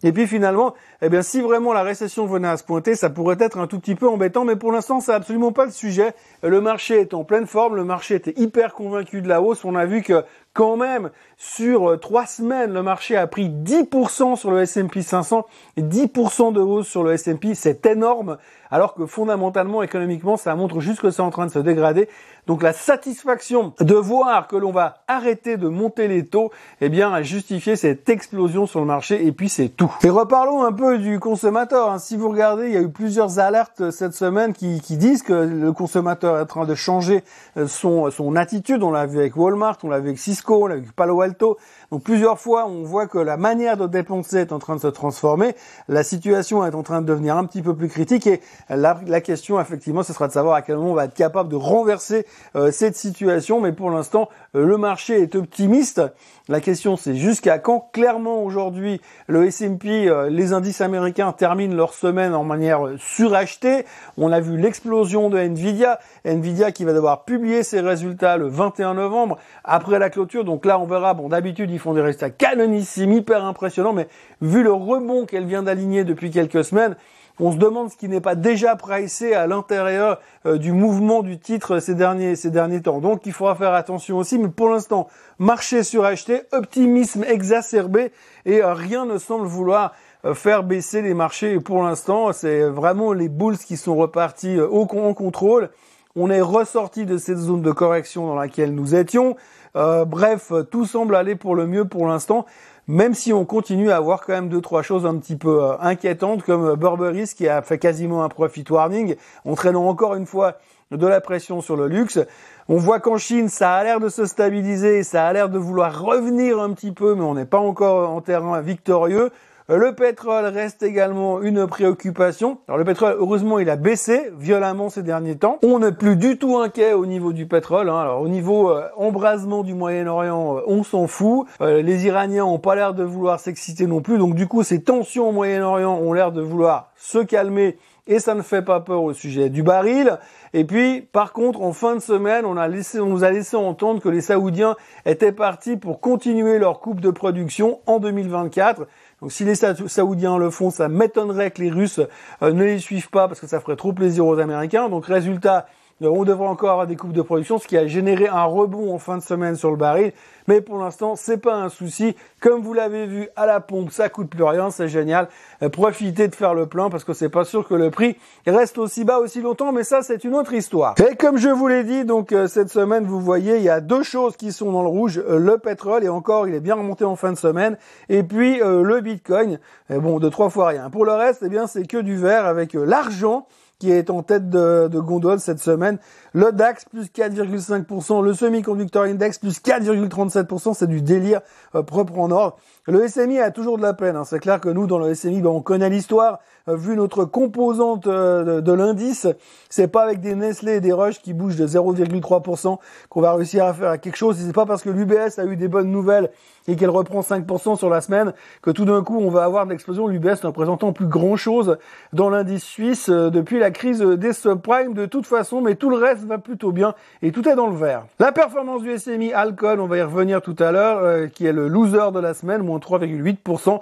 Et 0.03 0.11
puis 0.11 0.27
finalement, 0.27 0.73
eh 1.01 1.07
bien, 1.07 1.21
si 1.21 1.39
vraiment 1.39 1.71
la 1.71 1.83
récession 1.83 2.25
venait 2.25 2.47
à 2.49 2.57
se 2.57 2.63
pointer, 2.63 2.95
ça 2.95 3.09
pourrait 3.09 3.37
être 3.39 3.57
un 3.57 3.67
tout 3.67 3.79
petit 3.79 3.95
peu 3.95 4.09
embêtant, 4.09 4.43
mais 4.43 4.55
pour 4.57 4.73
l'instant, 4.73 4.99
c'est 4.99 5.13
absolument 5.13 5.53
pas 5.53 5.65
le 5.65 5.71
sujet. 5.71 6.13
Le 6.43 6.59
marché 6.59 6.99
est 6.99 7.13
en 7.13 7.23
pleine 7.23 7.47
forme, 7.47 7.77
le 7.77 7.85
marché 7.85 8.15
était 8.15 8.33
hyper 8.35 8.73
convaincu 8.73 9.21
de 9.21 9.29
la 9.29 9.41
hausse. 9.41 9.63
On 9.63 9.75
a 9.75 9.85
vu 9.85 10.01
que 10.01 10.23
quand 10.59 10.75
même, 10.75 11.09
sur 11.37 11.91
euh, 11.91 11.95
trois 11.95 12.25
semaines, 12.25 12.73
le 12.73 12.83
marché 12.83 13.15
a 13.15 13.27
pris 13.27 13.47
10% 13.47 14.35
sur 14.35 14.51
le 14.51 14.63
S&P 14.63 15.01
500 15.01 15.45
et 15.77 15.81
10% 15.81 16.51
de 16.51 16.59
hausse 16.59 16.89
sur 16.89 17.01
le 17.01 17.13
S&P. 17.13 17.55
C'est 17.55 17.85
énorme. 17.85 18.37
Alors 18.71 18.93
que 18.93 19.05
fondamentalement, 19.05 19.83
économiquement, 19.83 20.37
ça 20.37 20.55
montre 20.55 20.79
juste 20.79 21.01
que 21.01 21.11
c'est 21.11 21.21
en 21.21 21.31
train 21.31 21.45
de 21.45 21.51
se 21.51 21.59
dégrader. 21.59 22.09
Donc 22.47 22.63
la 22.63 22.73
satisfaction 22.73 23.73
de 23.79 23.95
voir 23.95 24.47
que 24.47 24.55
l'on 24.55 24.71
va 24.71 25.03
arrêter 25.07 25.57
de 25.57 25.67
monter 25.67 26.07
les 26.07 26.25
taux, 26.25 26.51
eh 26.81 26.89
bien, 26.89 27.13
a 27.13 27.21
justifié 27.21 27.75
cette 27.75 28.09
explosion 28.09 28.65
sur 28.65 28.79
le 28.79 28.85
marché 28.85 29.25
et 29.25 29.31
puis 29.31 29.49
c'est 29.49 29.69
tout. 29.69 29.93
Et 30.03 30.09
reparlons 30.09 30.63
un 30.63 30.71
peu 30.71 30.97
du 30.97 31.19
consommateur. 31.19 31.91
Hein. 31.91 31.99
Si 31.99 32.17
vous 32.17 32.29
regardez, 32.29 32.67
il 32.67 32.73
y 32.73 32.77
a 32.77 32.81
eu 32.81 32.89
plusieurs 32.89 33.39
alertes 33.39 33.91
cette 33.91 34.13
semaine 34.13 34.53
qui, 34.53 34.81
qui 34.81 34.97
disent 34.97 35.23
que 35.23 35.33
le 35.33 35.71
consommateur 35.73 36.37
est 36.37 36.41
en 36.41 36.45
train 36.45 36.65
de 36.65 36.75
changer 36.75 37.23
euh, 37.57 37.67
son, 37.67 38.09
son 38.09 38.35
attitude. 38.35 38.81
On 38.83 38.91
l'a 38.91 39.05
vu 39.05 39.19
avec 39.19 39.35
Walmart, 39.35 39.77
on 39.83 39.89
l'a 39.89 39.99
vu 39.99 40.07
avec 40.07 40.19
Cisco, 40.19 40.63
on 40.63 40.67
l'a 40.67 40.75
vu 40.75 40.81
avec 40.81 40.95
Palo 40.95 41.21
Alto. 41.21 41.57
Donc 41.91 42.03
plusieurs 42.03 42.39
fois, 42.39 42.67
on 42.67 42.83
voit 42.83 43.07
que 43.07 43.17
la 43.17 43.35
manière 43.35 43.75
de 43.75 43.87
dépenser 43.87 44.37
est 44.37 44.51
en 44.51 44.59
train 44.59 44.75
de 44.75 44.81
se 44.81 44.87
transformer. 44.87 45.55
La 45.87 46.03
situation 46.03 46.63
est 46.65 46.75
en 46.75 46.83
train 46.83 47.01
de 47.01 47.07
devenir 47.07 47.35
un 47.35 47.45
petit 47.45 47.61
peu 47.61 47.75
plus 47.75 47.89
critique 47.89 48.27
et 48.27 48.41
la, 48.69 49.21
question, 49.21 49.59
effectivement, 49.59 50.03
ce 50.03 50.13
sera 50.13 50.27
de 50.27 50.33
savoir 50.33 50.55
à 50.55 50.61
quel 50.61 50.77
moment 50.77 50.91
on 50.91 50.95
va 50.95 51.05
être 51.05 51.15
capable 51.15 51.49
de 51.49 51.55
renverser 51.55 52.25
euh, 52.55 52.71
cette 52.71 52.95
situation. 52.95 53.59
Mais 53.59 53.71
pour 53.71 53.89
l'instant, 53.89 54.29
euh, 54.55 54.65
le 54.65 54.77
marché 54.77 55.21
est 55.21 55.35
optimiste. 55.35 56.01
La 56.49 56.61
question, 56.61 56.97
c'est 56.97 57.13
jusqu'à 57.15 57.59
quand 57.59 57.91
Clairement, 57.93 58.41
aujourd'hui, 58.41 58.99
le 59.27 59.45
S&P, 59.45 60.09
euh, 60.09 60.31
les 60.31 60.51
indices 60.51 60.81
américains 60.81 61.31
terminent 61.31 61.75
leur 61.75 61.93
semaine 61.93 62.33
en 62.33 62.43
manière 62.43 62.81
surachetée? 62.97 63.85
On 64.17 64.31
a 64.31 64.39
vu 64.39 64.57
l'explosion 64.57 65.29
de 65.29 65.37
Nvidia. 65.37 65.99
Nvidia 66.25 66.71
qui 66.71 66.85
va 66.85 66.93
devoir 66.93 67.23
publier 67.23 67.61
ses 67.61 67.81
résultats 67.81 68.37
le 68.37 68.47
21 68.47 68.95
novembre 68.95 69.37
après 69.63 69.99
la 69.99 70.09
clôture. 70.09 70.43
Donc 70.43 70.65
là, 70.65 70.79
on 70.79 70.85
verra. 70.85 71.13
Bon, 71.13 71.29
d'habitude, 71.29 71.69
ils 71.69 71.77
font 71.77 71.93
des 71.93 72.01
résultats 72.01 72.31
canonissimes, 72.31 73.13
hyper 73.13 73.45
impressionnants, 73.45 73.93
mais 73.93 74.07
vu 74.41 74.63
le 74.63 74.73
rebond 74.73 75.27
qu'elle 75.27 75.45
vient 75.45 75.61
d'aligner 75.61 76.03
depuis 76.03 76.31
quelques 76.31 76.63
semaines, 76.63 76.95
on 77.39 77.51
se 77.51 77.57
demande 77.57 77.89
ce 77.89 77.97
qui 77.97 78.09
n'est 78.09 78.21
pas 78.21 78.35
déjà 78.35 78.75
pricé 78.75 79.33
à 79.33 79.47
l'intérieur 79.47 80.19
euh, 80.45 80.57
du 80.57 80.71
mouvement 80.71 81.21
du 81.21 81.39
titre 81.39 81.79
ces 81.79 81.95
derniers, 81.95 82.35
ces 82.35 82.49
derniers 82.49 82.81
temps. 82.81 82.99
Donc 82.99 83.25
il 83.25 83.31
faudra 83.31 83.55
faire 83.55 83.73
attention 83.73 84.17
aussi, 84.17 84.37
mais 84.37 84.49
pour 84.49 84.69
l'instant, 84.69 85.07
marché 85.37 85.83
suracheté, 85.83 86.41
optimisme 86.51 87.23
exacerbé 87.23 88.11
et 88.45 88.61
euh, 88.61 88.73
rien 88.73 89.05
ne 89.05 89.17
semble 89.17 89.47
vouloir 89.47 89.93
euh, 90.25 90.33
faire 90.33 90.63
baisser 90.63 91.01
les 91.01 91.13
marchés. 91.13 91.59
Pour 91.59 91.83
l'instant, 91.83 92.33
c'est 92.33 92.63
vraiment 92.63 93.13
les 93.13 93.29
bulls 93.29 93.57
qui 93.57 93.77
sont 93.77 93.95
repartis 93.95 94.59
au 94.59 94.81
en 94.81 95.13
contrôle. 95.13 95.69
On 96.15 96.29
est 96.29 96.41
ressorti 96.41 97.05
de 97.05 97.17
cette 97.17 97.37
zone 97.37 97.61
de 97.61 97.71
correction 97.71 98.27
dans 98.27 98.35
laquelle 98.35 98.73
nous 98.73 98.95
étions. 98.95 99.37
bref, 99.75 100.51
tout 100.71 100.85
semble 100.85 101.15
aller 101.15 101.35
pour 101.35 101.55
le 101.55 101.67
mieux 101.67 101.85
pour 101.85 102.07
l'instant 102.07 102.45
même 102.89 103.13
si 103.13 103.31
on 103.33 103.45
continue 103.45 103.91
à 103.91 103.97
avoir 103.97 104.25
quand 104.25 104.33
même 104.33 104.49
deux 104.49 104.61
trois 104.61 104.81
choses 104.81 105.05
un 105.05 105.15
petit 105.17 105.35
peu 105.35 105.63
euh, 105.63 105.77
inquiétantes 105.79 106.41
comme 106.41 106.69
euh, 106.69 106.75
Burberry 106.75 107.25
qui 107.37 107.47
a 107.47 107.61
fait 107.61 107.77
quasiment 107.77 108.23
un 108.23 108.29
profit 108.29 108.65
warning, 108.67 109.15
entraînant 109.45 109.87
encore 109.87 110.15
une 110.15 110.25
fois 110.25 110.57
de 110.89 111.05
la 111.05 111.21
pression 111.21 111.61
sur 111.61 111.77
le 111.77 111.87
luxe. 111.87 112.19
On 112.67 112.77
voit 112.77 112.99
qu'en 112.99 113.17
Chine, 113.17 113.47
ça 113.47 113.75
a 113.75 113.83
l'air 113.83 113.99
de 113.99 114.09
se 114.09 114.25
stabiliser, 114.25 115.03
ça 115.03 115.27
a 115.27 115.33
l'air 115.33 115.49
de 115.49 115.59
vouloir 115.59 116.01
revenir 116.01 116.59
un 116.59 116.73
petit 116.73 116.91
peu, 116.91 117.13
mais 117.13 117.21
on 117.21 117.35
n'est 117.35 117.45
pas 117.45 117.59
encore 117.59 118.09
en 118.09 118.21
terrain 118.21 118.59
victorieux. 118.59 119.29
Le 119.71 119.93
pétrole 119.93 120.45
reste 120.45 120.81
également 120.81 121.43
une 121.43 121.67
préoccupation. 121.67 122.57
Alors 122.67 122.79
le 122.79 122.85
pétrole, 122.85 123.15
heureusement, 123.19 123.59
il 123.59 123.69
a 123.69 123.75
baissé 123.75 124.31
violemment 124.35 124.89
ces 124.89 125.03
derniers 125.03 125.37
temps. 125.37 125.59
On 125.61 125.77
n'est 125.77 125.91
plus 125.91 126.15
du 126.15 126.39
tout 126.39 126.57
inquiet 126.57 126.93
au 126.93 127.05
niveau 127.05 127.33
du 127.33 127.45
pétrole. 127.45 127.87
Hein. 127.87 127.99
Alors 127.99 128.19
au 128.19 128.27
niveau 128.27 128.71
euh, 128.71 128.87
embrasement 128.97 129.61
du 129.61 129.75
Moyen-Orient, 129.75 130.57
euh, 130.57 130.61
on 130.65 130.81
s'en 130.81 131.05
fout. 131.05 131.45
Euh, 131.61 131.83
les 131.83 132.07
Iraniens 132.07 132.45
ont 132.45 132.57
pas 132.57 132.73
l'air 132.73 132.95
de 132.95 133.03
vouloir 133.03 133.39
s'exciter 133.39 133.85
non 133.85 134.01
plus. 134.01 134.17
Donc 134.17 134.33
du 134.33 134.47
coup, 134.47 134.63
ces 134.63 134.81
tensions 134.81 135.29
au 135.29 135.31
Moyen-Orient 135.31 135.99
ont 135.99 136.13
l'air 136.13 136.31
de 136.31 136.41
vouloir 136.41 136.91
se 136.95 137.19
calmer 137.19 137.77
et 138.09 138.17
ça 138.17 138.33
ne 138.33 138.41
fait 138.41 138.63
pas 138.63 138.79
peur 138.79 139.03
au 139.03 139.13
sujet 139.13 139.49
du 139.49 139.61
baril. 139.61 140.17
Et 140.53 140.65
puis, 140.65 141.01
par 141.01 141.31
contre, 141.31 141.61
en 141.61 141.73
fin 141.73 141.93
de 141.95 141.99
semaine, 141.99 142.43
on, 142.43 142.57
a 142.57 142.67
laissé, 142.67 142.99
on 142.99 143.05
nous 143.05 143.23
a 143.23 143.29
laissé 143.29 143.55
entendre 143.55 144.01
que 144.01 144.09
les 144.09 144.21
Saoudiens 144.21 144.75
étaient 145.05 145.31
partis 145.31 145.77
pour 145.77 146.01
continuer 146.01 146.57
leur 146.57 146.79
coupe 146.79 147.01
de 147.01 147.11
production 147.11 147.81
en 147.85 147.99
2024. 147.99 148.87
Donc 149.21 149.31
si 149.31 149.43
les 149.43 149.55
Saoudiens 149.55 150.37
le 150.37 150.49
font, 150.49 150.71
ça 150.71 150.87
m'étonnerait 150.87 151.51
que 151.51 151.61
les 151.61 151.69
Russes 151.69 151.99
euh, 152.41 152.53
ne 152.53 152.63
les 152.63 152.79
suivent 152.79 153.09
pas 153.09 153.27
parce 153.27 153.39
que 153.39 153.47
ça 153.47 153.59
ferait 153.59 153.75
trop 153.75 153.91
plaisir 153.91 154.25
aux 154.25 154.39
Américains. 154.39 154.87
Donc 154.87 155.05
résultat, 155.05 155.67
on 156.01 156.23
devrait 156.23 156.47
encore 156.47 156.71
avoir 156.71 156.87
des 156.87 156.95
coupes 156.95 157.13
de 157.13 157.21
production, 157.21 157.57
ce 157.57 157.67
qui 157.67 157.77
a 157.77 157.87
généré 157.87 158.27
un 158.27 158.43
rebond 158.43 158.93
en 158.93 158.99
fin 158.99 159.17
de 159.17 159.23
semaine 159.23 159.55
sur 159.55 159.71
le 159.71 159.77
baril. 159.77 160.13
Mais 160.47 160.61
pour 160.61 160.79
l'instant, 160.79 161.15
c'est 161.15 161.37
pas 161.37 161.55
un 161.55 161.69
souci. 161.69 162.15
Comme 162.39 162.61
vous 162.61 162.73
l'avez 162.73 163.05
vu 163.05 163.27
à 163.35 163.45
la 163.45 163.59
pompe, 163.59 163.91
ça 163.91 164.09
coûte 164.09 164.29
plus 164.29 164.43
rien, 164.43 164.71
c'est 164.71 164.87
génial. 164.87 165.27
Euh, 165.61 165.69
profitez 165.69 166.27
de 166.27 166.33
faire 166.33 166.55
le 166.55 166.65
plein 166.65 166.89
parce 166.89 167.03
que 167.03 167.13
c'est 167.13 167.29
pas 167.29 167.43
sûr 167.43 167.67
que 167.67 167.75
le 167.75 167.91
prix 167.91 168.17
reste 168.47 168.77
aussi 168.77 169.03
bas 169.03 169.19
aussi 169.19 169.41
longtemps, 169.41 169.71
mais 169.71 169.83
ça 169.83 170.01
c'est 170.01 170.23
une 170.23 170.33
autre 170.35 170.53
histoire. 170.53 170.95
Et 170.99 171.15
comme 171.15 171.37
je 171.37 171.49
vous 171.49 171.67
l'ai 171.67 171.83
dit, 171.83 172.05
donc 172.05 172.33
cette 172.47 172.69
semaine, 172.69 173.05
vous 173.05 173.19
voyez, 173.19 173.57
il 173.57 173.63
y 173.63 173.69
a 173.69 173.81
deux 173.81 174.03
choses 174.03 174.37
qui 174.37 174.51
sont 174.51 174.71
dans 174.71 174.81
le 174.81 174.89
rouge 174.89 175.21
le 175.27 175.57
pétrole 175.57 176.03
et 176.03 176.09
encore, 176.09 176.47
il 176.47 176.55
est 176.55 176.59
bien 176.59 176.75
remonté 176.75 177.05
en 177.05 177.15
fin 177.15 177.31
de 177.31 177.37
semaine, 177.37 177.77
et 178.07 178.23
puis 178.23 178.59
le 178.59 179.01
Bitcoin. 179.01 179.59
Bon, 179.89 180.19
de 180.19 180.29
trois 180.29 180.49
fois 180.49 180.67
rien. 180.67 180.89
Pour 180.89 181.05
le 181.05 181.13
reste, 181.13 181.43
eh 181.45 181.49
bien, 181.49 181.67
c'est 181.67 181.85
que 181.85 181.97
du 181.97 182.15
vert 182.15 182.45
avec 182.45 182.73
l'argent 182.73 183.45
qui 183.79 183.91
est 183.91 184.09
en 184.09 184.23
tête 184.23 184.49
de, 184.49 184.89
de, 184.91 184.99
gondole 184.99 185.39
cette 185.39 185.59
semaine. 185.59 185.97
Le 186.33 186.51
DAX 186.51 186.85
plus 186.85 187.07
4,5%, 187.07 188.21
le 188.21 188.33
Semiconductor 188.33 189.03
Index 189.03 189.39
plus 189.39 189.61
4,37%, 189.61 190.73
c'est 190.73 190.87
du 190.87 191.01
délire 191.01 191.39
euh, 191.75 191.81
propre 191.81 192.19
en 192.19 192.29
ordre. 192.29 192.57
Le 192.87 193.07
SMI 193.07 193.39
a 193.39 193.51
toujours 193.51 193.77
de 193.77 193.83
la 193.83 193.93
peine. 193.93 194.17
Hein. 194.17 194.25
C'est 194.25 194.39
clair 194.39 194.59
que 194.59 194.69
nous, 194.69 194.85
dans 194.85 194.99
le 194.99 195.15
SMI, 195.15 195.41
ben, 195.41 195.49
on 195.49 195.61
connaît 195.61 195.89
l'histoire. 195.89 196.39
Euh, 196.69 196.75
vu 196.75 196.95
notre 196.95 197.25
composante 197.25 198.07
euh, 198.07 198.61
de, 198.61 198.73
l'indice, 198.73 199.27
c'est 199.69 199.87
pas 199.87 200.03
avec 200.03 200.21
des 200.21 200.35
Nestlé 200.35 200.75
et 200.75 200.81
des 200.81 200.91
Roches 200.91 201.21
qui 201.21 201.33
bougent 201.33 201.55
de 201.55 201.67
0,3% 201.67 202.77
qu'on 203.09 203.21
va 203.21 203.33
réussir 203.33 203.65
à 203.65 203.73
faire 203.73 203.99
quelque 203.99 204.15
chose. 204.15 204.37
C'est 204.37 204.53
pas 204.53 204.65
parce 204.65 204.83
que 204.83 204.89
l'UBS 204.89 205.39
a 205.39 205.45
eu 205.45 205.55
des 205.55 205.67
bonnes 205.67 205.91
nouvelles 205.91 206.29
et 206.67 206.75
qu'elle 206.75 206.89
reprend 206.89 207.21
5% 207.21 207.77
sur 207.77 207.89
la 207.89 208.01
semaine 208.01 208.33
que 208.61 208.71
tout 208.71 208.85
d'un 208.85 209.03
coup 209.03 209.19
on 209.19 209.29
va 209.29 209.43
avoir 209.43 209.65
de 209.65 209.71
l'explosion. 209.71 210.07
L'UBS 210.07 210.43
ne 210.43 210.47
représentant 210.47 210.93
plus 210.93 211.07
grand 211.07 211.35
chose 211.35 211.77
dans 212.13 212.29
l'indice 212.29 212.63
suisse 212.63 213.09
euh, 213.09 213.29
depuis 213.29 213.59
la 213.59 213.71
crise 213.71 214.01
des 214.01 214.33
subprimes 214.33 214.93
de 214.93 215.05
toute 215.05 215.25
façon, 215.25 215.61
mais 215.61 215.75
tout 215.75 215.89
le 215.89 215.97
reste 215.97 216.25
va 216.25 216.37
plutôt 216.37 216.71
bien 216.71 216.93
et 217.21 217.31
tout 217.31 217.47
est 217.47 217.55
dans 217.55 217.67
le 217.67 217.75
vert. 217.75 218.05
La 218.19 218.31
performance 218.31 218.81
du 218.81 218.95
SMI 218.97 219.33
Alcon, 219.33 219.79
on 219.79 219.87
va 219.87 219.97
y 219.97 220.01
revenir 220.01 220.41
tout 220.41 220.55
à 220.59 220.71
l'heure, 220.71 221.29
qui 221.31 221.45
est 221.45 221.53
le 221.53 221.67
loser 221.67 222.11
de 222.13 222.19
la 222.19 222.33
semaine, 222.33 222.61
moins 222.61 222.79
3,8%. 222.79 223.79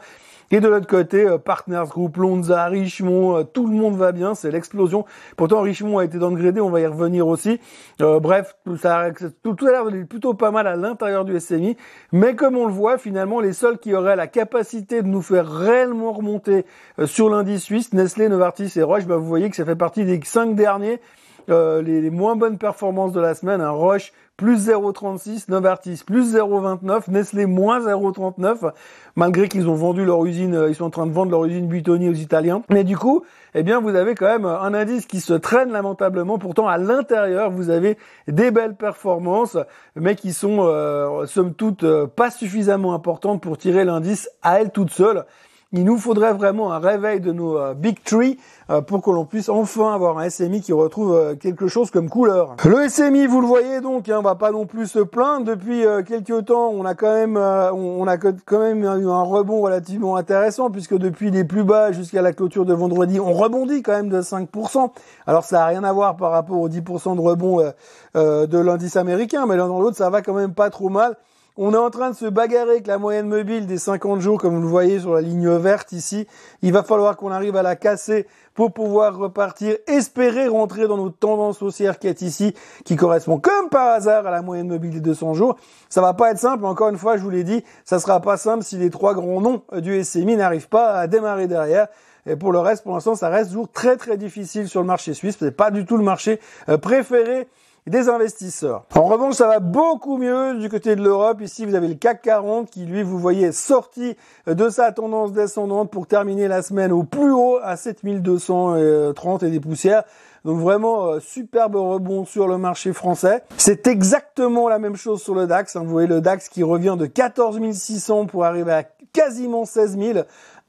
Et 0.49 0.61
de 0.61 0.67
l'autre 0.69 0.87
côté, 0.87 1.25
euh, 1.25 1.37
Partners 1.37 1.89
Group, 1.89 2.15
Lonza, 2.15 2.65
Richemont, 2.67 3.37
euh, 3.37 3.43
tout 3.43 3.67
le 3.67 3.75
monde 3.75 3.97
va 3.97 4.13
bien, 4.13 4.33
c'est 4.33 4.49
l'explosion. 4.49 5.05
Pourtant, 5.35 5.61
Richemont 5.61 5.97
a 5.97 6.05
été 6.05 6.17
downgradé, 6.19 6.61
on 6.61 6.69
va 6.69 6.79
y 6.79 6.85
revenir 6.85 7.27
aussi. 7.27 7.59
Euh, 8.01 8.21
bref, 8.21 8.55
ça, 8.81 9.09
tout, 9.43 9.55
tout 9.55 9.67
a 9.67 9.71
l'air 9.71 9.85
d'aller 9.85 10.05
plutôt 10.05 10.33
pas 10.35 10.51
mal 10.51 10.65
à 10.67 10.77
l'intérieur 10.77 11.25
du 11.25 11.37
SMI. 11.37 11.75
Mais 12.13 12.35
comme 12.35 12.55
on 12.55 12.65
le 12.65 12.71
voit, 12.71 12.97
finalement, 12.97 13.41
les 13.41 13.51
seuls 13.51 13.77
qui 13.77 13.93
auraient 13.93 14.15
la 14.15 14.27
capacité 14.27 15.01
de 15.01 15.07
nous 15.07 15.21
faire 15.21 15.51
réellement 15.51 16.13
remonter 16.13 16.65
sur 17.05 17.29
l'indice 17.29 17.63
suisse, 17.63 17.91
Nestlé, 17.91 18.29
Novartis 18.29 18.71
et 18.77 18.83
Roche, 18.83 19.05
bah, 19.05 19.17
vous 19.17 19.27
voyez 19.27 19.49
que 19.49 19.55
ça 19.55 19.65
fait 19.65 19.75
partie 19.75 20.05
des 20.05 20.21
cinq 20.23 20.55
derniers. 20.55 21.01
Les, 21.47 22.01
les, 22.01 22.09
moins 22.09 22.35
bonnes 22.35 22.57
performances 22.57 23.13
de 23.13 23.21
la 23.21 23.35
semaine, 23.35 23.61
un 23.61 23.71
Roche 23.71 24.11
plus 24.37 24.69
0,36, 24.69 25.49
Novartis 25.49 26.03
plus 26.05 26.35
0,29, 26.35 27.09
Nestlé 27.09 27.47
moins 27.47 27.79
0,39, 27.79 28.71
malgré 29.15 29.49
qu'ils 29.49 29.67
ont 29.67 29.73
vendu 29.73 30.05
leur 30.05 30.23
usine, 30.25 30.53
euh, 30.53 30.69
ils 30.69 30.75
sont 30.75 30.85
en 30.85 30.89
train 30.91 31.07
de 31.07 31.11
vendre 31.11 31.31
leur 31.31 31.43
usine 31.45 31.67
Buitoni 31.67 32.07
aux 32.07 32.13
Italiens. 32.13 32.61
Mais 32.69 32.83
du 32.83 32.95
coup, 32.95 33.23
eh 33.55 33.63
bien, 33.63 33.81
vous 33.81 33.95
avez 33.95 34.13
quand 34.13 34.27
même 34.27 34.45
un 34.45 34.75
indice 34.75 35.07
qui 35.07 35.21
se 35.21 35.33
traîne 35.33 35.71
lamentablement. 35.71 36.37
Pourtant, 36.37 36.67
à 36.67 36.77
l'intérieur, 36.77 37.49
vous 37.49 37.71
avez 37.71 37.97
des 38.27 38.51
belles 38.51 38.75
performances, 38.75 39.57
mais 39.95 40.13
qui 40.13 40.33
sont, 40.33 40.59
euh, 40.59 41.25
somme 41.25 41.55
toute, 41.55 41.83
euh, 41.83 42.05
pas 42.05 42.29
suffisamment 42.29 42.93
importantes 42.93 43.41
pour 43.41 43.57
tirer 43.57 43.85
l'indice 43.85 44.29
à 44.43 44.61
elle 44.61 44.69
toute 44.69 44.91
seule. 44.91 45.25
Il 45.73 45.83
nous 45.83 45.97
faudrait 45.97 46.31
vraiment 46.31 46.71
un 46.71 46.79
réveil 46.79 47.19
de 47.19 47.33
nos 47.33 47.57
euh, 47.57 47.73
big 47.73 48.01
tree 48.01 48.39
euh, 48.69 48.79
pour 48.79 49.01
que 49.01 49.11
l'on 49.11 49.25
puisse 49.25 49.49
enfin 49.49 49.93
avoir 49.93 50.17
un 50.17 50.29
SMI 50.29 50.61
qui 50.61 50.71
retrouve 50.71 51.13
euh, 51.13 51.35
quelque 51.35 51.67
chose 51.67 51.91
comme 51.91 52.09
couleur. 52.09 52.55
Le 52.63 52.87
SMI, 52.87 53.27
vous 53.27 53.41
le 53.41 53.47
voyez 53.47 53.81
donc, 53.81 54.07
hein, 54.07 54.15
on 54.19 54.21
va 54.21 54.35
pas 54.35 54.51
non 54.51 54.65
plus 54.65 54.87
se 54.87 54.99
plaindre. 54.99 55.43
Depuis 55.43 55.83
quelques 56.07 56.45
temps, 56.45 56.69
on 56.69 56.85
a 56.85 56.95
quand 56.95 57.13
même, 57.13 57.35
on 57.35 58.07
a 58.07 58.17
quand 58.17 58.59
même 58.59 58.83
eu 58.83 59.09
un 59.09 59.21
rebond 59.21 59.59
relativement 59.59 60.15
intéressant 60.15 60.71
puisque 60.71 60.97
depuis 60.97 61.31
les 61.31 61.43
plus 61.43 61.65
bas 61.65 61.91
jusqu'à 61.91 62.21
la 62.21 62.31
clôture 62.31 62.65
de 62.65 62.73
vendredi, 62.73 63.19
on 63.19 63.33
rebondit 63.33 63.81
quand 63.83 63.91
même 63.91 64.09
de 64.09 64.21
5%. 64.21 64.91
Alors 65.25 65.43
ça 65.43 65.63
a 65.63 65.67
rien 65.67 65.83
à 65.83 65.91
voir 65.91 66.15
par 66.15 66.31
rapport 66.31 66.59
aux 66.59 66.69
10% 66.69 67.15
de 67.15 67.21
rebond 67.21 67.73
de 68.15 68.57
l'indice 68.57 68.95
américain, 68.95 69.45
mais 69.45 69.57
l'un 69.57 69.67
dans 69.67 69.81
l'autre, 69.81 69.97
ça 69.97 70.09
va 70.09 70.21
quand 70.21 70.33
même 70.33 70.53
pas 70.53 70.69
trop 70.69 70.89
mal. 70.89 71.17
On 71.59 71.73
est 71.73 71.77
en 71.77 71.89
train 71.89 72.11
de 72.11 72.15
se 72.15 72.27
bagarrer 72.27 72.69
avec 72.69 72.85
la 72.85 72.99
moyenne 72.99 73.27
mobile 73.27 73.65
des 73.65 73.79
50 73.79 74.21
jours, 74.21 74.39
comme 74.39 74.53
vous 74.53 74.61
le 74.61 74.67
voyez 74.67 74.99
sur 74.99 75.15
la 75.15 75.21
ligne 75.21 75.49
verte 75.49 75.91
ici. 75.91 76.27
Il 76.61 76.71
va 76.71 76.83
falloir 76.83 77.17
qu'on 77.17 77.31
arrive 77.31 77.55
à 77.55 77.63
la 77.63 77.75
casser 77.75 78.27
pour 78.53 78.73
pouvoir 78.73 79.17
repartir, 79.17 79.75
espérer 79.87 80.47
rentrer 80.47 80.87
dans 80.87 80.97
notre 80.97 81.17
tendance 81.17 81.63
haussière 81.63 81.97
qui 81.97 82.07
est 82.07 82.21
ici, 82.21 82.53
qui 82.85 82.95
correspond 82.95 83.39
comme 83.39 83.69
par 83.71 83.87
hasard 83.87 84.27
à 84.27 84.29
la 84.29 84.43
moyenne 84.43 84.67
mobile 84.67 84.91
des 84.91 84.99
200 84.99 85.33
jours. 85.33 85.55
Ça 85.89 85.99
va 85.99 86.13
pas 86.13 86.29
être 86.29 86.37
simple, 86.37 86.63
encore 86.63 86.89
une 86.89 86.97
fois, 86.97 87.17
je 87.17 87.23
vous 87.23 87.31
l'ai 87.31 87.43
dit, 87.43 87.63
ça 87.85 87.97
sera 87.97 88.19
pas 88.19 88.37
simple 88.37 88.63
si 88.63 88.77
les 88.77 88.91
trois 88.91 89.15
grands 89.15 89.41
noms 89.41 89.63
du 89.77 90.03
SMI 90.03 90.35
n'arrivent 90.35 90.69
pas 90.69 90.93
à 90.93 91.07
démarrer 91.07 91.47
derrière. 91.47 91.87
Et 92.27 92.35
pour 92.35 92.51
le 92.51 92.59
reste, 92.59 92.83
pour 92.83 92.93
l'instant, 92.93 93.15
ça 93.15 93.29
reste 93.29 93.49
toujours 93.49 93.71
très 93.71 93.97
très 93.97 94.17
difficile 94.17 94.67
sur 94.67 94.81
le 94.81 94.87
marché 94.87 95.15
suisse. 95.15 95.37
C'est 95.39 95.49
pas 95.49 95.71
du 95.71 95.85
tout 95.85 95.97
le 95.97 96.03
marché 96.03 96.39
euh, 96.69 96.77
préféré 96.77 97.47
des 97.89 98.09
investisseurs. 98.09 98.85
En 98.95 99.05
revanche, 99.05 99.35
ça 99.35 99.47
va 99.47 99.59
beaucoup 99.59 100.17
mieux 100.17 100.55
du 100.59 100.69
côté 100.69 100.95
de 100.95 101.03
l'Europe. 101.03 101.41
Ici, 101.41 101.65
vous 101.65 101.75
avez 101.75 101.87
le 101.87 101.95
CAC 101.95 102.21
40 102.21 102.69
qui, 102.69 102.85
lui, 102.85 103.03
vous 103.03 103.17
voyez, 103.17 103.51
sorti 103.51 104.15
de 104.45 104.69
sa 104.69 104.91
tendance 104.91 105.31
descendante 105.31 105.89
pour 105.91 106.07
terminer 106.07 106.47
la 106.47 106.61
semaine 106.61 106.91
au 106.91 107.03
plus 107.03 107.31
haut 107.31 107.59
à 107.63 107.77
7230 107.77 109.43
et 109.43 109.49
des 109.49 109.59
poussières. 109.59 110.03
Donc 110.45 110.59
vraiment 110.59 111.07
euh, 111.07 111.19
superbe 111.19 111.75
rebond 111.75 112.25
sur 112.25 112.47
le 112.47 112.57
marché 112.57 112.93
français. 112.93 113.43
C'est 113.57 113.85
exactement 113.87 114.69
la 114.69 114.79
même 114.79 114.95
chose 114.95 115.21
sur 115.21 115.35
le 115.35 115.45
DAX. 115.45 115.75
Hein. 115.75 115.81
Vous 115.83 115.89
voyez 115.89 116.07
le 116.07 116.21
DAX 116.21 116.47
qui 116.47 116.63
revient 116.63 116.95
de 116.97 117.05
14 117.05 117.59
600 117.73 118.27
pour 118.27 118.45
arriver 118.45 118.71
à 118.71 118.83
quasiment 119.11 119.65
16 119.65 119.97
000. 119.97 120.19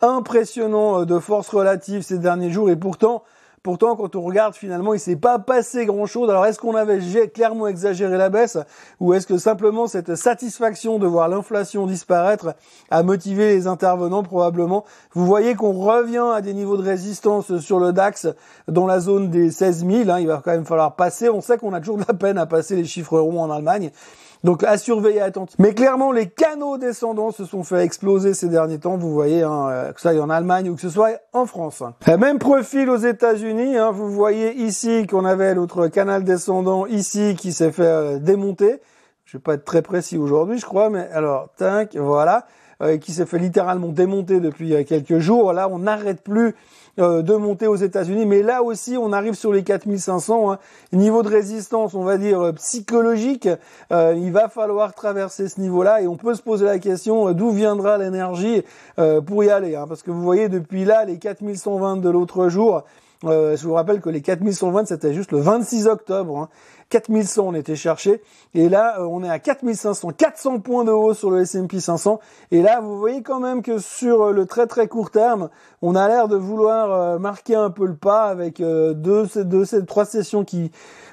Impressionnant 0.00 1.02
euh, 1.02 1.04
de 1.04 1.18
force 1.20 1.48
relative 1.48 2.02
ces 2.02 2.18
derniers 2.18 2.50
jours 2.50 2.70
et 2.70 2.76
pourtant 2.76 3.22
Pourtant, 3.68 3.96
quand 3.96 4.16
on 4.16 4.22
regarde 4.22 4.54
finalement, 4.54 4.94
il 4.94 4.98
s'est 4.98 5.14
pas 5.14 5.38
passé 5.38 5.84
grand-chose. 5.84 6.30
Alors, 6.30 6.46
est-ce 6.46 6.58
qu'on 6.58 6.74
avait 6.74 6.98
clairement 7.28 7.66
exagéré 7.66 8.16
la 8.16 8.30
baisse 8.30 8.56
ou 8.98 9.12
est-ce 9.12 9.26
que 9.26 9.36
simplement 9.36 9.86
cette 9.86 10.14
satisfaction 10.14 10.98
de 10.98 11.06
voir 11.06 11.28
l'inflation 11.28 11.86
disparaître 11.86 12.54
a 12.90 13.02
motivé 13.02 13.48
les 13.48 13.66
intervenants? 13.66 14.22
Probablement 14.22 14.86
Vous 15.12 15.26
voyez 15.26 15.54
qu'on 15.54 15.74
revient 15.74 16.24
à 16.34 16.40
des 16.40 16.54
niveaux 16.54 16.78
de 16.78 16.82
résistance 16.82 17.58
sur 17.58 17.78
le 17.78 17.92
DAX 17.92 18.26
dans 18.68 18.86
la 18.86 19.00
zone 19.00 19.28
des 19.28 19.50
16 19.50 19.86
000. 19.86 20.08
Hein. 20.08 20.18
il 20.18 20.28
va 20.28 20.40
quand 20.42 20.52
même 20.52 20.64
falloir 20.64 20.96
passer. 20.96 21.28
On 21.28 21.42
sait 21.42 21.58
qu'on 21.58 21.74
a 21.74 21.80
toujours 21.80 21.98
de 21.98 22.04
la 22.08 22.14
peine 22.14 22.38
à 22.38 22.46
passer 22.46 22.74
les 22.74 22.86
chiffres 22.86 23.18
ronds 23.18 23.42
en 23.42 23.50
Allemagne. 23.50 23.90
Donc 24.44 24.62
à 24.64 24.78
surveiller 24.78 25.20
attentivement. 25.20 25.66
Mais 25.66 25.74
clairement, 25.74 26.12
les 26.12 26.28
canaux 26.28 26.78
descendants 26.78 27.30
se 27.30 27.44
sont 27.44 27.64
fait 27.64 27.82
exploser 27.82 28.34
ces 28.34 28.48
derniers 28.48 28.78
temps. 28.78 28.96
Vous 28.96 29.12
voyez, 29.12 29.42
hein, 29.42 29.68
euh, 29.68 29.92
que 29.92 30.00
ça 30.00 30.10
aille 30.10 30.20
en 30.20 30.30
Allemagne 30.30 30.70
ou 30.70 30.74
que 30.74 30.80
ce 30.80 30.90
soit 30.90 31.20
en 31.32 31.46
France. 31.46 31.82
Même 32.06 32.38
profil 32.38 32.88
aux 32.88 32.96
États-Unis. 32.96 33.76
Hein, 33.76 33.90
vous 33.90 34.10
voyez 34.10 34.54
ici 34.54 35.06
qu'on 35.06 35.24
avait 35.24 35.54
notre 35.54 35.88
canal 35.88 36.24
descendant 36.24 36.86
ici 36.86 37.34
qui 37.36 37.52
s'est 37.52 37.72
fait 37.72 37.82
euh, 37.82 38.18
démonter. 38.18 38.80
Je 39.24 39.36
vais 39.36 39.42
pas 39.42 39.54
être 39.54 39.64
très 39.64 39.82
précis 39.82 40.16
aujourd'hui, 40.16 40.58
je 40.58 40.64
crois, 40.64 40.88
mais 40.88 41.06
alors, 41.12 41.50
tac, 41.58 41.94
voilà, 41.96 42.36
euh, 42.38 42.40
qui 43.00 43.12
s'est 43.12 43.26
fait 43.26 43.38
littéralement 43.38 43.88
démonter 43.88 44.40
depuis 44.40 44.84
quelques 44.84 45.18
jours. 45.18 45.52
Là, 45.52 45.68
on 45.68 45.80
n'arrête 45.80 46.22
plus 46.22 46.54
euh, 46.98 47.22
de 47.22 47.34
monter 47.34 47.68
aux 47.68 47.76
États-Unis. 47.76 48.26
Mais 48.26 48.42
là 48.42 48.64
aussi, 48.64 48.96
on 48.98 49.12
arrive 49.12 49.34
sur 49.34 49.52
les 49.52 49.62
4500. 49.62 50.50
Hein. 50.50 50.58
Niveau 50.92 51.22
de 51.22 51.28
résistance, 51.28 51.94
on 51.94 52.02
va 52.02 52.18
dire 52.18 52.40
euh, 52.40 52.52
psychologique, 52.52 53.48
euh, 53.92 54.14
il 54.16 54.32
va 54.32 54.48
falloir 54.48 54.92
traverser 54.94 55.48
ce 55.48 55.60
niveau-là 55.60 56.02
et 56.02 56.08
on 56.08 56.16
peut 56.16 56.34
se 56.34 56.42
poser 56.42 56.64
la 56.64 56.80
question 56.80 57.30
d'où 57.32 57.50
viendra 57.50 57.98
l'énergie 57.98 58.64
pour 59.26 59.44
y 59.44 59.50
aller. 59.50 59.76
Hein. 59.76 59.86
Parce 59.88 60.02
que 60.02 60.10
vous 60.10 60.22
voyez, 60.22 60.48
depuis 60.48 60.84
là, 60.84 61.04
les 61.04 61.18
4120 61.18 61.98
de 61.98 62.10
l'autre 62.10 62.48
jour, 62.48 62.82
je 63.22 63.62
vous 63.62 63.74
rappelle 63.74 64.00
que 64.00 64.10
les 64.10 64.20
4120, 64.20 64.86
c'était 64.86 65.14
juste 65.14 65.30
le 65.30 65.38
26 65.38 65.86
octobre. 65.86 66.36
Hein. 66.36 66.48
4100 66.90 67.42
on 67.46 67.54
était 67.54 67.76
cherché 67.76 68.22
et 68.54 68.68
là 68.68 68.98
euh, 68.98 69.04
on 69.04 69.22
est 69.22 69.28
à 69.28 69.38
4500 69.38 70.12
400 70.16 70.60
points 70.60 70.84
de 70.84 70.90
haut 70.90 71.12
sur 71.12 71.30
le 71.30 71.42
S&P 71.42 71.80
500 71.80 72.18
et 72.50 72.62
là 72.62 72.80
vous 72.80 72.98
voyez 72.98 73.22
quand 73.22 73.40
même 73.40 73.62
que 73.62 73.78
sur 73.78 74.22
euh, 74.22 74.32
le 74.32 74.46
très 74.46 74.66
très 74.66 74.88
court 74.88 75.10
terme 75.10 75.50
on 75.82 75.94
a 75.94 76.08
l'air 76.08 76.28
de 76.28 76.36
vouloir 76.36 76.90
euh, 76.90 77.18
marquer 77.18 77.56
un 77.56 77.68
peu 77.68 77.86
le 77.86 77.94
pas 77.94 78.24
avec 78.24 78.58
deux, 78.58 79.26
deux, 79.44 79.64
trois 79.86 80.04
sessions 80.04 80.44
qui 80.44 80.70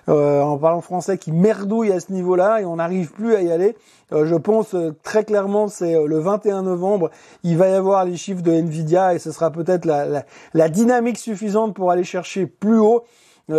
en 0.07 0.57
parlant 0.57 0.81
français 0.81 1.17
qui 1.17 1.31
merdouillent 1.31 1.91
à 1.91 1.99
ce 1.99 2.11
niveau-là. 2.11 2.61
Et 2.61 2.65
on 2.65 2.75
n'arrive 2.75 3.11
plus 3.11 3.35
à 3.35 3.41
y 3.41 3.51
aller. 3.51 3.75
Je 4.11 4.35
pense 4.35 4.75
très 5.01 5.23
clairement 5.23 5.67
c'est 5.67 5.95
le 6.05 6.19
21 6.19 6.61
novembre. 6.61 7.09
Il 7.43 7.57
va 7.57 7.69
y 7.69 7.73
avoir 7.73 8.05
les 8.05 8.15
chiffres 8.15 8.43
de 8.43 8.51
Nvidia 8.51 9.15
et 9.15 9.19
ce 9.19 9.31
sera 9.31 9.51
peut-être 9.51 9.85
la, 9.85 10.69
dynamique 10.69 11.17
suffisante 11.17 11.75
pour 11.75 11.91
aller 11.91 12.03
chercher 12.03 12.45
plus 12.45 12.79
haut 12.79 13.03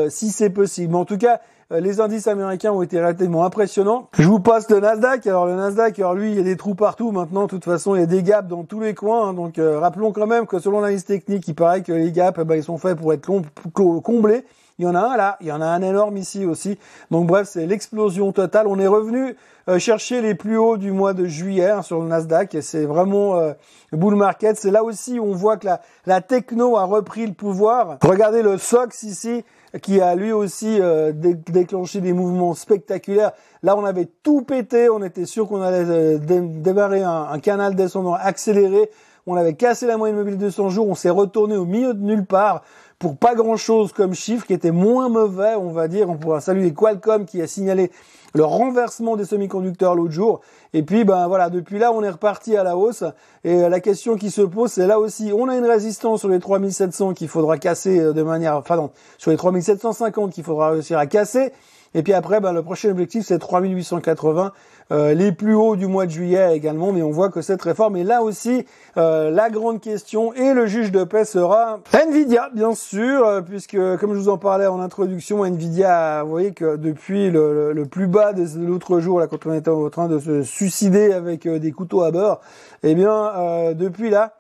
si 0.09 0.31
c'est 0.31 0.51
possible. 0.51 0.93
Mais 0.93 0.99
en 0.99 1.05
tout 1.05 1.19
cas 1.19 1.41
euh, 1.41 1.56
les 1.71 2.01
indices 2.01 2.29
américains 2.29 2.71
ont 2.71 2.83
été 2.83 2.99
relativement 2.99 3.45
impressionnants. 3.45 4.09
Je 4.19 4.29
vous 4.29 4.39
passe 4.39 4.71
le 4.71 4.79
Nasdaq. 4.79 5.27
Alors 5.27 5.47
le 5.47 5.57
Nasdaq, 5.57 5.99
alors 5.99 6.15
lui, 6.15 6.31
il 6.31 6.37
y 6.37 6.41
a 6.41 6.45
des 6.45 6.57
trous 6.57 6.75
partout 6.75 7.11
maintenant. 7.11 7.43
De 7.43 7.49
toute 7.49 7.65
façon, 7.65 7.95
il 7.95 8.01
y 8.01 8.05
a 8.05 8.07
des 8.07 8.23
gaps 8.23 8.49
dans 8.49 8.65
tous 8.65 8.81
les 8.81 8.95
coins. 8.95 9.29
Hein. 9.29 9.33
donc 9.35 9.59
euh, 9.59 9.79
rappelons 9.81 10.13
quand 10.13 10.27
même 10.27 10.47
que 10.47 10.59
selon 10.59 10.81
l'analyse 10.81 11.05
technique, 11.05 11.47
il 11.49 11.55
paraît 11.55 11.83
que 11.83 11.93
les 11.93 12.13
gaps, 12.13 12.39
eh 12.41 12.45
ben, 12.45 12.55
ils 12.55 12.63
sont 12.63 12.79
faits 12.79 12.97
pour 12.97 13.13
être 13.13 13.27
comblés. 13.73 14.45
Il 14.79 14.85
y 14.85 14.89
en 14.89 14.95
a 14.95 15.01
un 15.01 15.17
là, 15.17 15.37
il 15.41 15.47
y 15.47 15.53
en 15.53 15.61
a 15.61 15.67
un 15.67 15.81
énorme 15.83 16.17
ici 16.17 16.45
aussi. 16.45 16.79
Donc 17.11 17.27
bref, 17.27 17.49
c'est 17.51 17.67
l'explosion 17.67 18.33
totale. 18.33 18.67
On 18.67 18.79
est 18.79 18.87
revenu 18.87 19.37
euh, 19.69 19.79
chercher 19.79 20.21
les 20.21 20.35
plus 20.35 20.59
hauts 20.59 20.77
du 20.77 20.93
mois 20.93 21.15
de 21.15 21.27
juillet 21.27 21.71
hein, 21.71 21.83
sur 21.83 22.01
le 22.01 22.09
Nasdaq. 22.09 22.59
C'est 22.61 22.85
vraiment 22.85 23.37
euh, 23.37 23.53
bull 23.93 24.17
market. 24.17 24.57
C'est 24.57 24.71
là 24.71 24.85
aussi 24.85 25.19
où 25.19 25.25
on 25.25 25.35
voit 25.35 25.57
que 25.57 25.67
la, 25.67 25.81
la 26.05 26.21
techno 26.21 26.77
a 26.77 26.85
repris 26.85 27.27
le 27.27 27.33
pouvoir. 27.33 27.99
Regardez 28.03 28.43
le 28.43 28.59
SOX 28.59 29.03
ici 29.03 29.45
qui 29.79 30.01
a 30.01 30.15
lui 30.15 30.33
aussi 30.33 30.79
euh, 30.81 31.13
déclenché 31.15 32.01
des 32.01 32.13
mouvements 32.13 32.55
spectaculaires. 32.55 33.33
Là, 33.63 33.77
on 33.77 33.85
avait 33.85 34.09
tout 34.23 34.43
pété, 34.43 34.89
on 34.89 35.03
était 35.03 35.27
sûr 35.27 35.49
qu'on 35.49 35.63
allait 35.63 35.85
euh, 35.89 36.19
démarrer 36.19 37.03
un, 37.03 37.39
canal 37.41 37.75
descendant 37.75 38.15
accéléré. 38.15 38.91
On 39.27 39.37
avait 39.37 39.55
cassé 39.55 39.87
la 39.87 39.97
moyenne 39.97 40.17
mobile 40.17 40.37
de 40.37 40.47
200 40.47 40.69
jours, 40.71 40.89
on 40.89 40.95
s'est 40.95 41.11
retourné 41.11 41.57
au 41.57 41.65
milieu 41.65 41.95
de 41.95 42.03
nulle 42.03 42.25
part 42.25 42.63
pour 42.99 43.17
pas 43.17 43.35
grand 43.35 43.57
chose 43.57 43.93
comme 43.93 44.15
chiffre 44.15 44.47
qui 44.47 44.55
était 44.55 44.71
moins 44.71 45.09
mauvais, 45.09 45.55
on 45.55 45.71
va 45.71 45.89
dire. 45.89 46.09
On 46.09 46.17
pourra 46.17 46.41
saluer 46.41 46.73
Qualcomm 46.73 47.27
qui 47.27 47.43
a 47.43 47.47
signalé 47.47 47.91
le 48.35 48.45
renversement 48.45 49.17
des 49.17 49.25
semi-conducteurs 49.25 49.95
l'autre 49.95 50.13
jour. 50.13 50.41
Et 50.73 50.83
puis, 50.83 51.05
ben 51.05 51.27
voilà, 51.29 51.51
depuis 51.51 51.79
là, 51.79 51.93
on 51.93 52.03
est 52.03 52.11
reparti 52.11 52.57
à 52.57 52.63
la 52.63 52.77
hausse. 52.77 53.05
Et 53.45 53.69
la 53.69 53.81
question 53.81 54.17
qui 54.17 54.31
se 54.31 54.43
pose, 54.43 54.73
c'est 54.73 54.87
là 54.87 54.99
aussi, 54.99 55.31
on 55.35 55.49
a 55.49 55.57
une 55.57 55.67
résistance 55.67 56.21
sur 56.21 56.29
les 56.29 56.39
3700 56.39 57.15
qu'il 57.15 57.29
faudra 57.29 57.59
casser 57.59 57.99
de 58.13 58.23
manière, 58.23 58.57
enfin 58.57 58.77
non, 58.77 58.91
sur 59.19 59.31
les 59.31 59.37
3750 59.37 60.33
qu'il 60.33 60.45
faudra 60.45 60.71
réussir 60.71 60.99
à 60.99 61.07
casser. 61.07 61.53
Et 61.95 62.03
puis 62.03 62.13
après, 62.13 62.41
ben, 62.41 62.53
le 62.53 62.63
prochain 62.63 62.91
objectif, 62.91 63.25
c'est 63.27 63.39
3880, 63.39 64.53
euh, 64.93 65.15
les 65.15 65.33
plus 65.33 65.55
hauts 65.55 65.75
du 65.75 65.89
mois 65.89 66.07
de 66.07 66.13
juillet 66.13 66.57
également, 66.57 66.93
mais 66.93 67.03
on 67.03 67.11
voit 67.11 67.29
que 67.29 67.43
cette 67.43 67.61
réforme 67.61 67.97
est 67.97 68.05
là 68.05 68.23
aussi 68.23 68.67
euh, 68.97 69.33
la 69.33 69.51
grande 69.51 69.81
question 69.81 70.33
et 70.33 70.55
le 70.55 70.67
juge 70.67 70.93
de 70.93 71.03
paix 71.03 71.25
sera 71.25 71.81
Nvidia, 71.93 72.51
bien 72.55 72.73
sûr, 72.73 73.27
euh, 73.27 73.41
puisque 73.41 73.77
comme 73.97 74.15
je 74.15 74.19
vous 74.19 74.29
en 74.29 74.39
parlais 74.39 74.69
en 74.69 74.79
introduction, 74.79 75.45
Nvidia, 75.45 76.23
vous 76.23 76.31
voyez 76.31 76.53
que 76.53 76.77
depuis 76.77 77.31
le, 77.31 77.85
plus 77.91 78.07
bas 78.07 78.33
de 78.33 78.47
l'autre 78.65 79.01
jour, 79.01 79.19
là, 79.19 79.27
quand 79.27 79.45
on 79.47 79.55
était 79.55 79.71
en 79.71 79.91
train 79.91 80.07
de 80.07 80.21
se 80.21 80.43
suicider 80.43 81.13
avec 81.13 81.49
des 81.49 81.73
couteaux 81.73 82.03
à 82.03 82.13
beurre, 82.13 82.41
eh 82.85 82.95
bien, 82.95 83.73
depuis 83.75 84.11
là, 84.11 84.35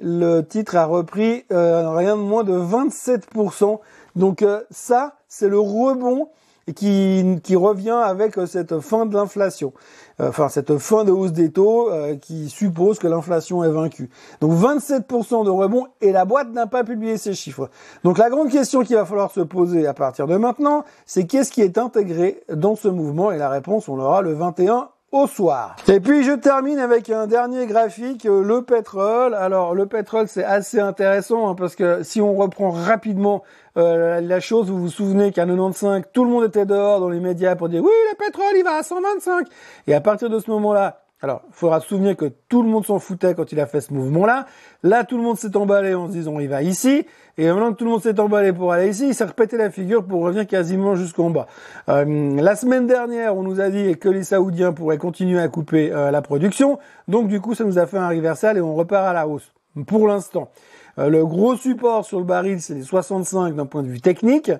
le 0.00 0.40
titre 0.40 0.76
a 0.76 0.86
repris 0.86 1.44
rien 1.50 2.16
de 2.16 2.22
moins 2.22 2.42
de 2.42 2.58
27%. 2.58 3.78
Donc 4.16 4.44
ça, 4.70 5.14
c'est 5.28 5.48
le 5.48 5.58
rebond 5.58 6.28
et 6.66 6.74
qui, 6.74 7.56
revient 7.56 7.90
avec 7.90 8.38
euh, 8.38 8.46
cette 8.46 8.80
fin 8.80 9.06
de 9.06 9.14
l'inflation, 9.14 9.72
euh, 10.20 10.28
enfin 10.28 10.48
cette 10.48 10.78
fin 10.78 11.04
de 11.04 11.10
hausse 11.10 11.32
des 11.32 11.50
taux 11.50 11.90
euh, 11.90 12.16
qui 12.16 12.48
suppose 12.48 12.98
que 12.98 13.08
l'inflation 13.08 13.64
est 13.64 13.70
vaincue. 13.70 14.10
Donc 14.40 14.52
27% 14.52 15.44
de 15.44 15.50
rebond 15.50 15.86
et 16.00 16.12
la 16.12 16.24
boîte 16.24 16.52
n'a 16.52 16.66
pas 16.66 16.84
publié 16.84 17.18
ces 17.18 17.34
chiffres. 17.34 17.68
Donc 18.04 18.18
la 18.18 18.30
grande 18.30 18.50
question 18.50 18.82
qu'il 18.82 18.96
va 18.96 19.04
falloir 19.04 19.30
se 19.30 19.40
poser 19.40 19.86
à 19.86 19.94
partir 19.94 20.26
de 20.26 20.36
maintenant, 20.36 20.84
c'est 21.04 21.26
qu'est-ce 21.26 21.50
qui 21.50 21.62
est 21.62 21.78
intégré 21.78 22.42
dans 22.52 22.76
ce 22.76 22.88
mouvement? 22.88 23.32
Et 23.32 23.38
la 23.38 23.48
réponse 23.48 23.88
on 23.88 23.96
l'aura 23.96 24.22
le 24.22 24.32
21 24.32 24.88
au 25.12 25.26
soir. 25.26 25.76
Et 25.88 26.00
puis 26.00 26.24
je 26.24 26.32
termine 26.32 26.78
avec 26.78 27.10
un 27.10 27.26
dernier 27.26 27.66
graphique, 27.66 28.24
euh, 28.24 28.42
le 28.42 28.62
pétrole. 28.62 29.34
Alors 29.34 29.74
le 29.74 29.86
pétrole 29.86 30.26
c'est 30.26 30.44
assez 30.44 30.80
intéressant 30.80 31.48
hein, 31.50 31.54
parce 31.54 31.76
que 31.76 32.02
si 32.02 32.22
on 32.22 32.34
reprend 32.34 32.70
rapidement 32.70 33.42
euh, 33.76 34.22
la 34.22 34.40
chose, 34.40 34.70
vous 34.70 34.80
vous 34.80 34.88
souvenez 34.88 35.30
qu'à 35.30 35.44
95, 35.44 36.04
tout 36.12 36.24
le 36.24 36.30
monde 36.30 36.44
était 36.44 36.66
dehors 36.66 36.98
dans 36.98 37.10
les 37.10 37.20
médias 37.20 37.56
pour 37.56 37.68
dire 37.68 37.82
oui 37.82 37.90
le 38.10 38.16
pétrole 38.16 38.56
il 38.56 38.64
va 38.64 38.76
à 38.76 38.82
125. 38.82 39.46
Et 39.86 39.94
à 39.94 40.00
partir 40.00 40.30
de 40.30 40.38
ce 40.38 40.50
moment-là, 40.50 41.01
alors, 41.22 41.42
il 41.48 41.54
faudra 41.54 41.80
se 41.80 41.86
souvenir 41.86 42.16
que 42.16 42.32
tout 42.48 42.64
le 42.64 42.68
monde 42.68 42.84
s'en 42.84 42.98
foutait 42.98 43.34
quand 43.34 43.52
il 43.52 43.60
a 43.60 43.66
fait 43.66 43.80
ce 43.80 43.94
mouvement-là. 43.94 44.46
Là, 44.82 45.04
tout 45.04 45.16
le 45.16 45.22
monde 45.22 45.38
s'est 45.38 45.56
emballé 45.56 45.94
en 45.94 46.08
se 46.08 46.12
disant 46.12 46.40
il 46.40 46.48
va 46.48 46.62
ici. 46.64 47.06
Et 47.38 47.46
maintenant 47.46 47.72
que 47.72 47.78
tout 47.78 47.84
le 47.84 47.92
monde 47.92 48.02
s'est 48.02 48.18
emballé 48.18 48.52
pour 48.52 48.72
aller 48.72 48.88
ici, 48.88 49.06
il 49.06 49.14
s'est 49.14 49.24
répété 49.24 49.56
la 49.56 49.70
figure 49.70 50.04
pour 50.04 50.22
revenir 50.22 50.48
quasiment 50.48 50.96
jusqu'en 50.96 51.30
bas. 51.30 51.46
Euh, 51.88 52.40
la 52.40 52.56
semaine 52.56 52.88
dernière, 52.88 53.36
on 53.36 53.44
nous 53.44 53.60
a 53.60 53.70
dit 53.70 53.96
que 53.98 54.08
les 54.08 54.24
Saoudiens 54.24 54.72
pourraient 54.72 54.98
continuer 54.98 55.38
à 55.38 55.46
couper 55.46 55.92
euh, 55.92 56.10
la 56.10 56.22
production. 56.22 56.80
Donc 57.06 57.28
du 57.28 57.40
coup, 57.40 57.54
ça 57.54 57.62
nous 57.62 57.78
a 57.78 57.86
fait 57.86 57.98
un 57.98 58.08
reversal 58.08 58.58
et 58.58 58.60
on 58.60 58.74
repart 58.74 59.06
à 59.06 59.12
la 59.12 59.28
hausse. 59.28 59.52
Pour 59.86 60.08
l'instant. 60.08 60.50
Euh, 60.98 61.08
le 61.08 61.24
gros 61.24 61.56
support 61.56 62.04
sur 62.04 62.18
le 62.18 62.24
baril, 62.24 62.60
c'est 62.60 62.74
les 62.74 62.82
65 62.82 63.54
d'un 63.54 63.66
point 63.66 63.82
de 63.82 63.88
vue 63.88 64.00
technique. 64.00 64.50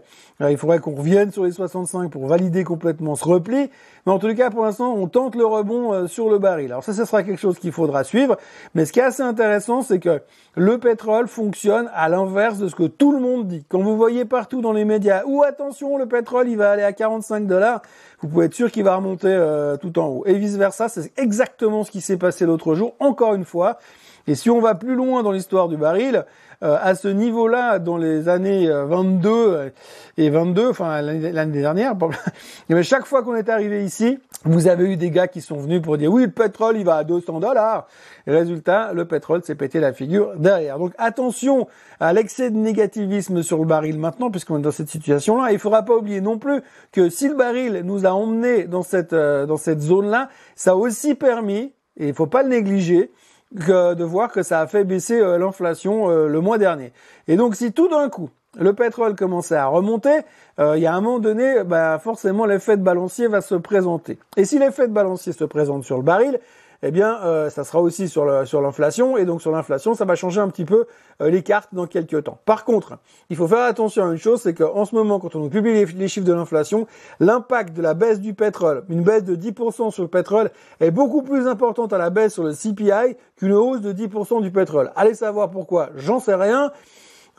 il 0.40 0.56
faudrait 0.56 0.78
qu'on 0.78 0.94
revienne 0.94 1.30
sur 1.30 1.44
les 1.44 1.52
65 1.52 2.10
pour 2.10 2.26
valider 2.26 2.64
complètement 2.64 3.16
ce 3.16 3.24
repli. 3.24 3.70
Mais 4.06 4.12
en 4.12 4.18
tout 4.18 4.34
cas, 4.34 4.50
pour 4.50 4.64
l'instant, 4.64 4.94
on 4.94 5.06
tente 5.06 5.36
le 5.36 5.44
rebond 5.44 5.92
euh, 5.92 6.06
sur 6.06 6.30
le 6.30 6.38
baril. 6.38 6.72
Alors 6.72 6.82
ça, 6.82 6.92
ce 6.94 7.04
sera 7.04 7.22
quelque 7.22 7.38
chose 7.38 7.58
qu'il 7.58 7.70
faudra 7.70 8.02
suivre. 8.02 8.36
Mais 8.74 8.86
ce 8.86 8.92
qui 8.92 9.00
est 9.00 9.04
assez 9.04 9.22
intéressant, 9.22 9.82
c'est 9.82 9.98
que 9.98 10.22
le 10.56 10.78
pétrole 10.78 11.28
fonctionne 11.28 11.90
à 11.94 12.08
l'inverse 12.08 12.58
de 12.58 12.68
ce 12.68 12.74
que 12.74 12.84
tout 12.84 13.12
le 13.12 13.20
monde 13.20 13.46
dit. 13.46 13.64
Quand 13.68 13.80
vous 13.80 13.96
voyez 13.96 14.24
partout 14.24 14.60
dans 14.60 14.72
les 14.72 14.84
médias, 14.84 15.22
ou 15.26 15.42
attention, 15.42 15.98
le 15.98 16.06
pétrole, 16.06 16.48
il 16.48 16.56
va 16.56 16.70
aller 16.70 16.82
à 16.82 16.92
45 16.92 17.46
dollars, 17.46 17.82
vous 18.20 18.28
pouvez 18.28 18.46
être 18.46 18.54
sûr 18.54 18.70
qu'il 18.70 18.84
va 18.84 18.96
remonter 18.96 19.28
euh, 19.28 19.76
tout 19.76 19.98
en 19.98 20.06
haut. 20.08 20.22
Et 20.26 20.34
vice 20.34 20.56
versa, 20.56 20.88
c'est 20.88 21.12
exactement 21.18 21.84
ce 21.84 21.90
qui 21.90 22.00
s'est 22.00 22.16
passé 22.16 22.46
l'autre 22.46 22.74
jour, 22.74 22.94
encore 22.98 23.34
une 23.34 23.44
fois. 23.44 23.78
Et 24.26 24.34
si 24.34 24.50
on 24.50 24.60
va 24.60 24.74
plus 24.74 24.94
loin 24.94 25.22
dans 25.22 25.32
l'histoire 25.32 25.68
du 25.68 25.76
baril, 25.76 26.24
à 26.62 26.94
ce 26.94 27.08
niveau-là 27.08 27.80
dans 27.80 27.96
les 27.96 28.28
années 28.28 28.68
22 28.70 29.72
et 30.16 30.30
22, 30.30 30.68
enfin 30.68 31.02
l'année 31.02 31.60
dernière. 31.60 31.94
Mais 32.68 32.82
chaque 32.84 33.04
fois 33.04 33.22
qu'on 33.22 33.34
est 33.34 33.48
arrivé 33.48 33.84
ici, 33.84 34.18
vous 34.44 34.68
avez 34.68 34.92
eu 34.92 34.96
des 34.96 35.10
gars 35.10 35.26
qui 35.26 35.40
sont 35.40 35.56
venus 35.56 35.82
pour 35.82 35.98
dire 35.98 36.12
oui, 36.12 36.22
le 36.22 36.30
pétrole 36.30 36.76
il 36.76 36.84
va 36.84 36.96
à 36.96 37.04
200 37.04 37.40
dollars. 37.40 37.88
Résultat, 38.26 38.92
le 38.92 39.06
pétrole 39.06 39.42
s'est 39.42 39.56
pété 39.56 39.80
la 39.80 39.92
figure 39.92 40.36
derrière. 40.36 40.78
Donc 40.78 40.92
attention 40.98 41.66
à 41.98 42.12
l'excès 42.12 42.50
de 42.50 42.56
négativisme 42.56 43.42
sur 43.42 43.58
le 43.58 43.66
baril 43.66 43.98
maintenant, 43.98 44.30
puisqu'on 44.30 44.58
est 44.58 44.62
dans 44.62 44.70
cette 44.70 44.88
situation-là. 44.88 45.52
Il 45.52 45.58
faudra 45.58 45.82
pas 45.82 45.96
oublier 45.96 46.20
non 46.20 46.38
plus 46.38 46.60
que 46.92 47.08
si 47.08 47.28
le 47.28 47.34
baril 47.34 47.82
nous 47.84 48.06
a 48.06 48.10
emmenés 48.10 48.64
dans 48.64 48.82
cette 48.82 49.12
euh, 49.12 49.46
dans 49.46 49.56
cette 49.56 49.80
zone-là, 49.80 50.28
ça 50.54 50.72
a 50.72 50.74
aussi 50.74 51.14
permis, 51.14 51.72
et 51.96 52.08
il 52.08 52.14
faut 52.14 52.26
pas 52.26 52.42
le 52.42 52.50
négliger, 52.50 53.10
que 53.54 53.94
de 53.94 54.04
voir 54.04 54.30
que 54.30 54.42
ça 54.42 54.60
a 54.60 54.66
fait 54.66 54.84
baisser 54.84 55.20
euh, 55.20 55.38
l'inflation 55.38 56.10
euh, 56.10 56.28
le 56.28 56.40
mois 56.40 56.58
dernier. 56.58 56.92
Et 57.28 57.36
donc 57.36 57.56
si 57.56 57.72
tout 57.72 57.88
d'un 57.88 58.08
coup 58.08 58.30
le 58.58 58.74
pétrole 58.74 59.16
commençait 59.16 59.56
à 59.56 59.66
remonter, 59.66 60.20
il 60.58 60.80
y 60.80 60.86
a 60.86 60.94
un 60.94 61.00
moment 61.00 61.18
donné, 61.18 61.64
bah, 61.64 61.98
forcément 61.98 62.44
l'effet 62.44 62.76
de 62.76 62.82
balancier 62.82 63.26
va 63.26 63.40
se 63.40 63.54
présenter. 63.54 64.18
Et 64.36 64.44
si 64.44 64.58
l'effet 64.58 64.86
de 64.86 64.92
balancier 64.92 65.32
se 65.32 65.44
présente 65.44 65.84
sur 65.84 65.96
le 65.96 66.02
baril, 66.02 66.38
eh 66.82 66.90
bien, 66.90 67.20
euh, 67.22 67.48
ça 67.48 67.64
sera 67.64 67.80
aussi 67.80 68.08
sur 68.08 68.24
l'inflation, 68.24 69.16
et 69.16 69.24
donc 69.24 69.40
sur 69.40 69.52
l'inflation, 69.52 69.94
ça 69.94 70.04
va 70.04 70.14
changer 70.14 70.40
un 70.40 70.48
petit 70.48 70.64
peu 70.64 70.86
euh, 71.20 71.30
les 71.30 71.42
cartes 71.42 71.68
dans 71.72 71.86
quelques 71.86 72.24
temps. 72.24 72.38
Par 72.44 72.64
contre, 72.64 72.98
il 73.30 73.36
faut 73.36 73.46
faire 73.46 73.64
attention 73.64 74.04
à 74.04 74.10
une 74.10 74.18
chose, 74.18 74.40
c'est 74.42 74.54
qu'en 74.54 74.84
ce 74.84 74.94
moment, 74.94 75.20
quand 75.20 75.36
on 75.36 75.48
publie 75.48 75.84
les, 75.84 76.08
chiffres 76.08 76.26
de 76.26 76.32
l'inflation, 76.32 76.86
l'impact 77.20 77.74
de 77.76 77.82
la 77.82 77.94
baisse 77.94 78.20
du 78.20 78.34
pétrole, 78.34 78.84
une 78.88 79.02
baisse 79.02 79.24
de 79.24 79.36
10% 79.36 79.92
sur 79.92 80.02
le 80.02 80.08
pétrole, 80.08 80.50
est 80.80 80.90
beaucoup 80.90 81.22
plus 81.22 81.46
importante 81.46 81.92
à 81.92 81.98
la 81.98 82.10
baisse 82.10 82.34
sur 82.34 82.42
le 82.42 82.52
CPI 82.52 83.16
qu'une 83.36 83.52
hausse 83.52 83.80
de 83.80 83.92
10% 83.92 84.42
du 84.42 84.50
pétrole. 84.50 84.90
Allez 84.96 85.14
savoir 85.14 85.50
pourquoi, 85.50 85.90
j'en 85.94 86.18
sais 86.18 86.34
rien. 86.34 86.72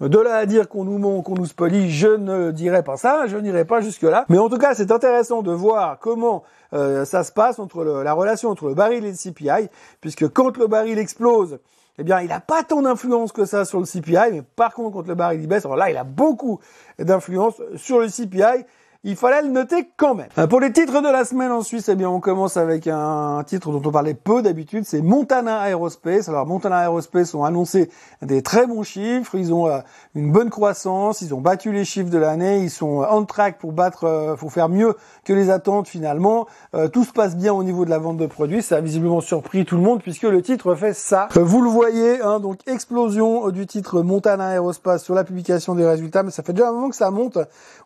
De 0.01 0.17
là 0.17 0.37
à 0.37 0.45
dire 0.47 0.67
qu'on 0.67 0.85
nous 0.85 1.21
qu'on 1.21 1.35
nous 1.35 1.45
spolie, 1.45 1.91
je 1.91 2.07
ne 2.07 2.49
dirais 2.49 2.81
pas 2.81 2.97
ça, 2.97 3.27
je 3.27 3.37
n'irai 3.37 3.63
pas 3.63 3.79
jusque 3.79 4.01
là. 4.01 4.25
Mais 4.27 4.39
en 4.39 4.49
tout 4.49 4.57
cas, 4.57 4.73
c'est 4.73 4.91
intéressant 4.91 5.43
de 5.43 5.51
voir 5.51 5.99
comment 5.99 6.43
euh, 6.73 7.05
ça 7.05 7.23
se 7.23 7.31
passe 7.31 7.59
entre 7.59 7.83
la 7.83 8.13
relation 8.13 8.49
entre 8.49 8.67
le 8.67 8.73
baril 8.73 9.05
et 9.05 9.11
le 9.11 9.17
CPI, 9.17 9.69
puisque 10.01 10.27
quand 10.29 10.57
le 10.57 10.67
baril 10.67 10.97
explose, 10.97 11.59
eh 11.99 12.03
bien, 12.03 12.21
il 12.21 12.29
n'a 12.29 12.39
pas 12.39 12.63
tant 12.63 12.81
d'influence 12.81 13.31
que 13.31 13.45
ça 13.45 13.65
sur 13.65 13.79
le 13.79 13.85
CPI, 13.85 14.31
mais 14.31 14.41
par 14.41 14.73
contre, 14.73 14.97
quand 14.97 15.07
le 15.07 15.15
baril 15.15 15.41
il 15.41 15.47
baisse, 15.47 15.65
alors 15.65 15.77
là, 15.77 15.91
il 15.91 15.97
a 15.97 16.03
beaucoup 16.03 16.59
d'influence 16.97 17.61
sur 17.75 17.99
le 17.99 18.07
CPI 18.07 18.65
il 19.05 19.17
fallait 19.17 19.41
le 19.41 19.49
noter 19.49 19.89
quand 19.97 20.15
même. 20.15 20.29
Euh, 20.37 20.47
pour 20.47 20.61
les 20.61 20.71
titres 20.71 21.01
de 21.01 21.09
la 21.09 21.25
semaine 21.25 21.51
en 21.51 21.61
Suisse, 21.61 21.89
eh 21.89 21.95
bien, 21.95 22.09
on 22.09 22.21
commence 22.21 22.55
avec 22.55 22.87
un 22.87 23.43
titre 23.45 23.69
dont 23.69 23.81
on 23.85 23.91
parlait 23.91 24.13
peu 24.13 24.41
d'habitude, 24.41 24.85
c'est 24.85 25.01
Montana 25.01 25.69
Aerospace. 25.69 26.29
Alors, 26.29 26.45
Montana 26.45 26.83
Aerospace 26.83 27.33
ont 27.33 27.43
annoncé 27.43 27.89
des 28.21 28.41
très 28.41 28.65
bons 28.65 28.83
chiffres, 28.83 29.35
ils 29.35 29.53
ont 29.53 29.67
euh, 29.67 29.79
une 30.15 30.31
bonne 30.31 30.49
croissance, 30.49 31.19
ils 31.19 31.33
ont 31.33 31.41
battu 31.41 31.73
les 31.73 31.83
chiffres 31.83 32.09
de 32.09 32.17
l'année, 32.17 32.59
ils 32.59 32.69
sont 32.69 33.05
on 33.09 33.25
track 33.25 33.59
pour 33.59 33.73
battre, 33.73 34.35
pour 34.39 34.47
euh, 34.47 34.51
faire 34.51 34.69
mieux 34.69 34.95
que 35.25 35.33
les 35.33 35.49
attentes 35.49 35.87
finalement. 35.87 36.47
tout 36.93 37.03
se 37.03 37.11
passe 37.11 37.35
bien 37.35 37.53
au 37.53 37.63
niveau 37.63 37.85
de 37.85 37.89
la 37.89 37.97
vente 37.97 38.17
de 38.17 38.25
produits, 38.25 38.61
ça 38.61 38.77
a 38.77 38.81
visiblement 38.81 39.21
surpris 39.21 39.65
tout 39.65 39.75
le 39.75 39.81
monde 39.81 40.01
puisque 40.01 40.23
le 40.23 40.41
titre 40.41 40.75
fait 40.75 40.93
ça. 40.93 41.27
vous 41.35 41.61
le 41.61 41.69
voyez, 41.69 42.21
hein, 42.21 42.39
donc 42.39 42.59
explosion 42.67 43.49
du 43.49 43.65
titre 43.67 44.01
Montana 44.01 44.53
Aerospace 44.53 45.03
sur 45.03 45.13
la 45.13 45.23
publication 45.23 45.75
des 45.75 45.85
résultats, 45.85 46.23
mais 46.23 46.31
ça 46.31 46.43
fait 46.43 46.53
déjà 46.53 46.69
un 46.69 46.71
moment 46.71 46.89
que 46.89 46.95
ça 46.95 47.11
monte. 47.11 47.37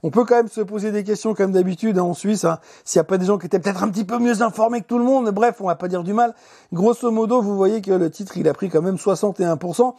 On 0.04 0.10
peut 0.10 0.26
quand 0.26 0.36
même 0.36 0.48
se 0.48 0.62
poser 0.62 0.92
des 0.92 1.04
question 1.08 1.34
comme 1.34 1.52
d'habitude 1.52 1.98
hein, 1.98 2.04
en 2.04 2.14
Suisse. 2.14 2.46
Hein. 2.46 2.60
S'il 2.84 3.00
n'y 3.00 3.02
a 3.02 3.06
pas 3.06 3.18
des 3.18 3.26
gens 3.26 3.38
qui 3.38 3.48
étaient 3.48 3.60
peut-être 3.60 3.84
un 3.84 3.90
petit 3.90 4.04
peu 4.04 4.20
mieux 4.20 4.42
informés 4.42 4.82
que 4.82 4.88
tout 4.88 5.00
le 5.00 5.06
monde, 5.06 5.30
bref, 5.32 5.56
on 5.60 5.68
va 5.68 5.76
pas 5.76 5.88
dire 5.88 6.04
du 6.04 6.14
mal. 6.14 6.36
Grosso 6.74 7.10
modo, 7.10 7.42
vous 7.42 7.56
voyez 7.56 7.82
que 7.82 7.92
le 7.92 8.12
titre, 8.12 8.38
il 8.38 8.48
a 8.48 8.54
pris 8.54 8.70
quand 8.70 8.82
même 8.82 8.98
61% 8.98 9.94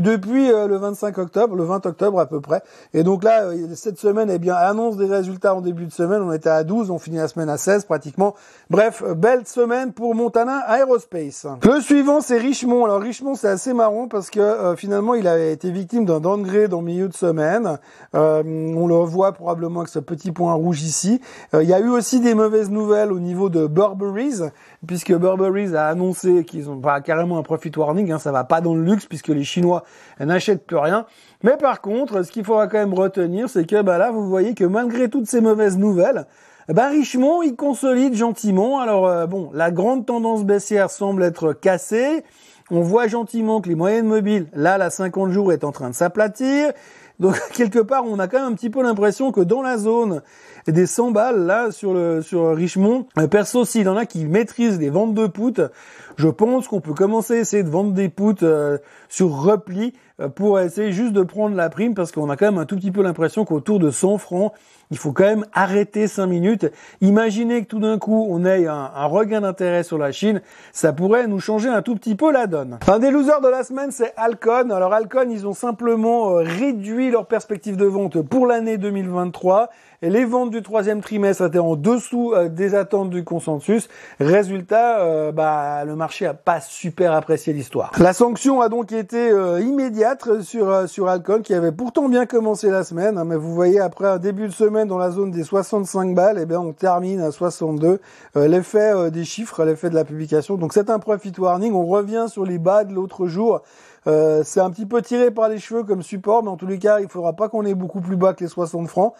depuis 0.00 0.50
euh, 0.50 0.66
le 0.66 0.76
25 0.76 1.18
octobre, 1.18 1.56
le 1.56 1.64
20 1.64 1.86
octobre 1.86 2.18
à 2.18 2.26
peu 2.26 2.40
près. 2.40 2.62
Et 2.92 3.02
donc 3.02 3.24
là, 3.24 3.44
euh, 3.44 3.74
cette 3.74 3.98
semaine, 3.98 4.30
eh 4.30 4.38
bien, 4.38 4.54
annonce 4.54 4.96
des 4.96 5.06
résultats 5.06 5.54
en 5.54 5.60
début 5.60 5.86
de 5.86 5.92
semaine. 5.92 6.22
On 6.22 6.32
était 6.32 6.48
à 6.48 6.64
12, 6.64 6.90
on 6.90 6.98
finit 6.98 7.18
la 7.18 7.28
semaine 7.28 7.48
à 7.48 7.56
16 7.56 7.84
pratiquement. 7.84 8.34
Bref, 8.70 9.02
belle 9.16 9.46
semaine 9.46 9.92
pour 9.92 10.14
Montana 10.14 10.64
Aerospace. 10.68 11.46
Le 11.62 11.80
suivant, 11.80 12.20
c'est 12.20 12.38
Richemont. 12.38 12.84
Alors 12.84 13.00
Richemont, 13.00 13.34
c'est 13.34 13.48
assez 13.48 13.72
marrant 13.72 14.08
parce 14.08 14.30
que 14.30 14.40
euh, 14.40 14.76
finalement, 14.76 15.14
il 15.14 15.28
a 15.28 15.38
été 15.38 15.70
victime 15.70 16.04
d'un 16.04 16.20
downgrade 16.20 16.74
en 16.74 16.82
milieu 16.82 17.08
de 17.08 17.14
semaine. 17.14 17.78
on 18.12 18.86
le 18.86 18.94
voit 19.04 19.32
probablement 19.32 19.80
avec 19.80 19.90
ce 19.90 19.98
petit 19.98 20.32
point 20.32 20.53
rouge 20.54 20.82
ici. 20.82 21.20
Euh, 21.54 21.62
il 21.62 21.68
y 21.68 21.74
a 21.74 21.80
eu 21.80 21.88
aussi 21.88 22.20
des 22.20 22.34
mauvaises 22.34 22.70
nouvelles 22.70 23.12
au 23.12 23.20
niveau 23.20 23.48
de 23.48 23.66
Burberry's, 23.66 24.42
puisque 24.86 25.12
Burberry's 25.12 25.74
a 25.74 25.88
annoncé 25.88 26.44
qu'ils 26.44 26.70
ont 26.70 26.80
pas 26.80 27.00
carrément 27.00 27.38
un 27.38 27.42
profit 27.42 27.72
warning, 27.76 28.12
hein, 28.12 28.18
ça 28.18 28.32
va 28.32 28.44
pas 28.44 28.60
dans 28.60 28.74
le 28.74 28.82
luxe 28.82 29.06
puisque 29.06 29.28
les 29.28 29.44
Chinois 29.44 29.84
n'achètent 30.18 30.66
plus 30.66 30.78
rien. 30.78 31.06
Mais 31.42 31.56
par 31.56 31.80
contre, 31.80 32.22
ce 32.22 32.32
qu'il 32.32 32.44
faudra 32.44 32.66
quand 32.68 32.78
même 32.78 32.94
retenir, 32.94 33.48
c'est 33.48 33.66
que 33.66 33.82
bah 33.82 33.98
là, 33.98 34.10
vous 34.10 34.28
voyez 34.28 34.54
que 34.54 34.64
malgré 34.64 35.08
toutes 35.08 35.26
ces 35.26 35.40
mauvaises 35.40 35.76
nouvelles, 35.76 36.26
bah 36.68 36.88
Richemont, 36.88 37.42
il 37.42 37.56
consolide 37.56 38.14
gentiment. 38.14 38.80
Alors 38.80 39.06
euh, 39.06 39.26
bon, 39.26 39.50
la 39.52 39.70
grande 39.70 40.06
tendance 40.06 40.44
baissière 40.44 40.90
semble 40.90 41.22
être 41.22 41.52
cassée. 41.52 42.24
On 42.70 42.80
voit 42.80 43.08
gentiment 43.08 43.60
que 43.60 43.68
les 43.68 43.74
moyennes 43.74 44.06
mobiles, 44.06 44.46
là, 44.54 44.78
la 44.78 44.88
50 44.88 45.30
jours 45.30 45.52
est 45.52 45.64
en 45.64 45.72
train 45.72 45.90
de 45.90 45.94
s'aplatir. 45.94 46.72
Donc 47.20 47.40
quelque 47.52 47.78
part, 47.78 48.04
on 48.06 48.18
a 48.18 48.28
quand 48.28 48.38
même 48.38 48.52
un 48.52 48.54
petit 48.54 48.70
peu 48.70 48.82
l'impression 48.82 49.32
que 49.32 49.40
dans 49.40 49.62
la 49.62 49.78
zone 49.78 50.22
des 50.66 50.86
100 50.86 51.10
balles 51.10 51.46
là 51.46 51.70
sur 51.70 51.92
le 51.92 52.22
sur 52.22 52.54
Richemont, 52.56 53.06
euh, 53.18 53.26
perso 53.26 53.64
s'il 53.64 53.82
y 53.82 53.88
en 53.88 53.96
a 53.96 54.06
qui 54.06 54.24
maîtrisent 54.24 54.78
les 54.78 54.90
ventes 54.90 55.14
de 55.14 55.26
poutres, 55.26 55.70
je 56.16 56.28
pense 56.28 56.68
qu'on 56.68 56.80
peut 56.80 56.94
commencer 56.94 57.34
à 57.34 57.40
essayer 57.40 57.62
de 57.62 57.68
vendre 57.68 57.92
des 57.92 58.08
poutres 58.08 58.44
euh, 58.44 58.78
sur 59.08 59.30
repli 59.30 59.94
euh, 60.20 60.28
pour 60.28 60.60
essayer 60.60 60.92
juste 60.92 61.12
de 61.12 61.22
prendre 61.22 61.56
la 61.56 61.68
prime 61.70 61.94
parce 61.94 62.12
qu'on 62.12 62.30
a 62.30 62.36
quand 62.36 62.46
même 62.46 62.58
un 62.58 62.66
tout 62.66 62.76
petit 62.76 62.92
peu 62.92 63.02
l'impression 63.02 63.44
qu'autour 63.44 63.78
de 63.78 63.90
100 63.90 64.18
francs, 64.18 64.52
il 64.90 64.98
faut 64.98 65.12
quand 65.12 65.24
même 65.24 65.44
arrêter 65.52 66.06
5 66.06 66.26
minutes. 66.26 66.70
Imaginez 67.00 67.62
que 67.64 67.68
tout 67.68 67.80
d'un 67.80 67.98
coup 67.98 68.26
on 68.30 68.44
ait 68.44 68.66
un, 68.66 69.06
regain 69.06 69.40
d'intérêt 69.40 69.82
sur 69.82 69.98
la 69.98 70.12
Chine, 70.12 70.40
ça 70.72 70.92
pourrait 70.92 71.26
nous 71.26 71.40
changer 71.40 71.68
un 71.68 71.82
tout 71.82 71.96
petit 71.96 72.14
peu 72.14 72.30
la 72.30 72.46
donne. 72.46 72.78
Un 72.86 72.98
des 72.98 73.10
losers 73.10 73.40
de 73.40 73.48
la 73.48 73.64
semaine 73.64 73.90
c'est 73.90 74.12
Alcon. 74.16 74.70
Alors 74.70 74.92
Alcon 74.92 75.26
ils 75.30 75.46
ont 75.46 75.54
simplement 75.54 76.34
réduit 76.34 77.10
leur 77.10 77.26
perspective 77.26 77.76
de 77.76 77.86
vente 77.86 78.22
pour 78.22 78.46
l'année 78.46 78.78
2023 78.78 79.70
et 80.04 80.10
les 80.10 80.26
ventes 80.26 80.50
du 80.50 80.62
troisième 80.62 81.00
trimestre 81.00 81.46
étaient 81.46 81.58
en 81.58 81.76
dessous 81.76 82.34
euh, 82.34 82.50
des 82.50 82.74
attentes 82.74 83.08
du 83.08 83.24
consensus. 83.24 83.88
Résultat, 84.20 85.00
euh, 85.00 85.32
bah, 85.32 85.82
le 85.86 85.96
marché 85.96 86.26
a 86.26 86.34
pas 86.34 86.60
super 86.60 87.12
apprécié 87.14 87.54
l'histoire. 87.54 87.90
La 87.98 88.12
sanction 88.12 88.60
a 88.60 88.68
donc 88.68 88.92
été 88.92 89.30
euh, 89.30 89.62
immédiate 89.62 90.42
sur 90.42 90.86
sur 90.90 91.08
Alcon, 91.08 91.40
qui 91.40 91.54
avait 91.54 91.72
pourtant 91.72 92.10
bien 92.10 92.26
commencé 92.26 92.68
la 92.68 92.84
semaine. 92.84 93.16
Hein, 93.16 93.24
mais 93.24 93.36
vous 93.36 93.54
voyez, 93.54 93.80
après 93.80 94.06
un 94.06 94.18
début 94.18 94.46
de 94.46 94.52
semaine 94.52 94.88
dans 94.88 94.98
la 94.98 95.10
zone 95.10 95.30
des 95.30 95.42
65 95.42 96.14
balles, 96.14 96.38
eh 96.38 96.44
bien 96.44 96.60
on 96.60 96.74
termine 96.74 97.22
à 97.22 97.30
62. 97.30 97.98
l'effet 98.34 99.10
des 99.10 99.24
chiffres, 99.24 99.64
l'effet 99.64 99.88
de 99.88 99.94
la 99.94 100.04
publication. 100.04 100.56
Donc 100.56 100.74
c'est 100.74 100.90
un 100.90 100.98
profit 100.98 101.32
warning. 101.38 101.72
On 101.72 101.86
revient 101.86 102.26
sur 102.28 102.44
les 102.44 102.58
bas 102.58 102.84
de 102.84 102.92
l'autre 102.92 103.26
jour. 103.26 103.62
c'est 104.04 104.60
un 104.60 104.70
petit 104.70 104.86
peu 104.86 105.00
tiré 105.00 105.30
par 105.30 105.48
les 105.48 105.58
cheveux 105.58 105.82
comme 105.82 106.02
support, 106.02 106.42
mais 106.42 106.50
en 106.50 106.58
tous 106.58 106.66
les 106.66 106.78
cas, 106.78 107.00
il 107.00 107.08
faudra 107.08 107.32
pas 107.32 107.48
qu'on 107.48 107.64
ait 107.64 107.74
beaucoup 107.74 108.02
plus 108.02 108.16
bas 108.16 108.34
que 108.34 108.44
les 108.44 108.50
60 108.50 108.86
francs. 108.88 109.14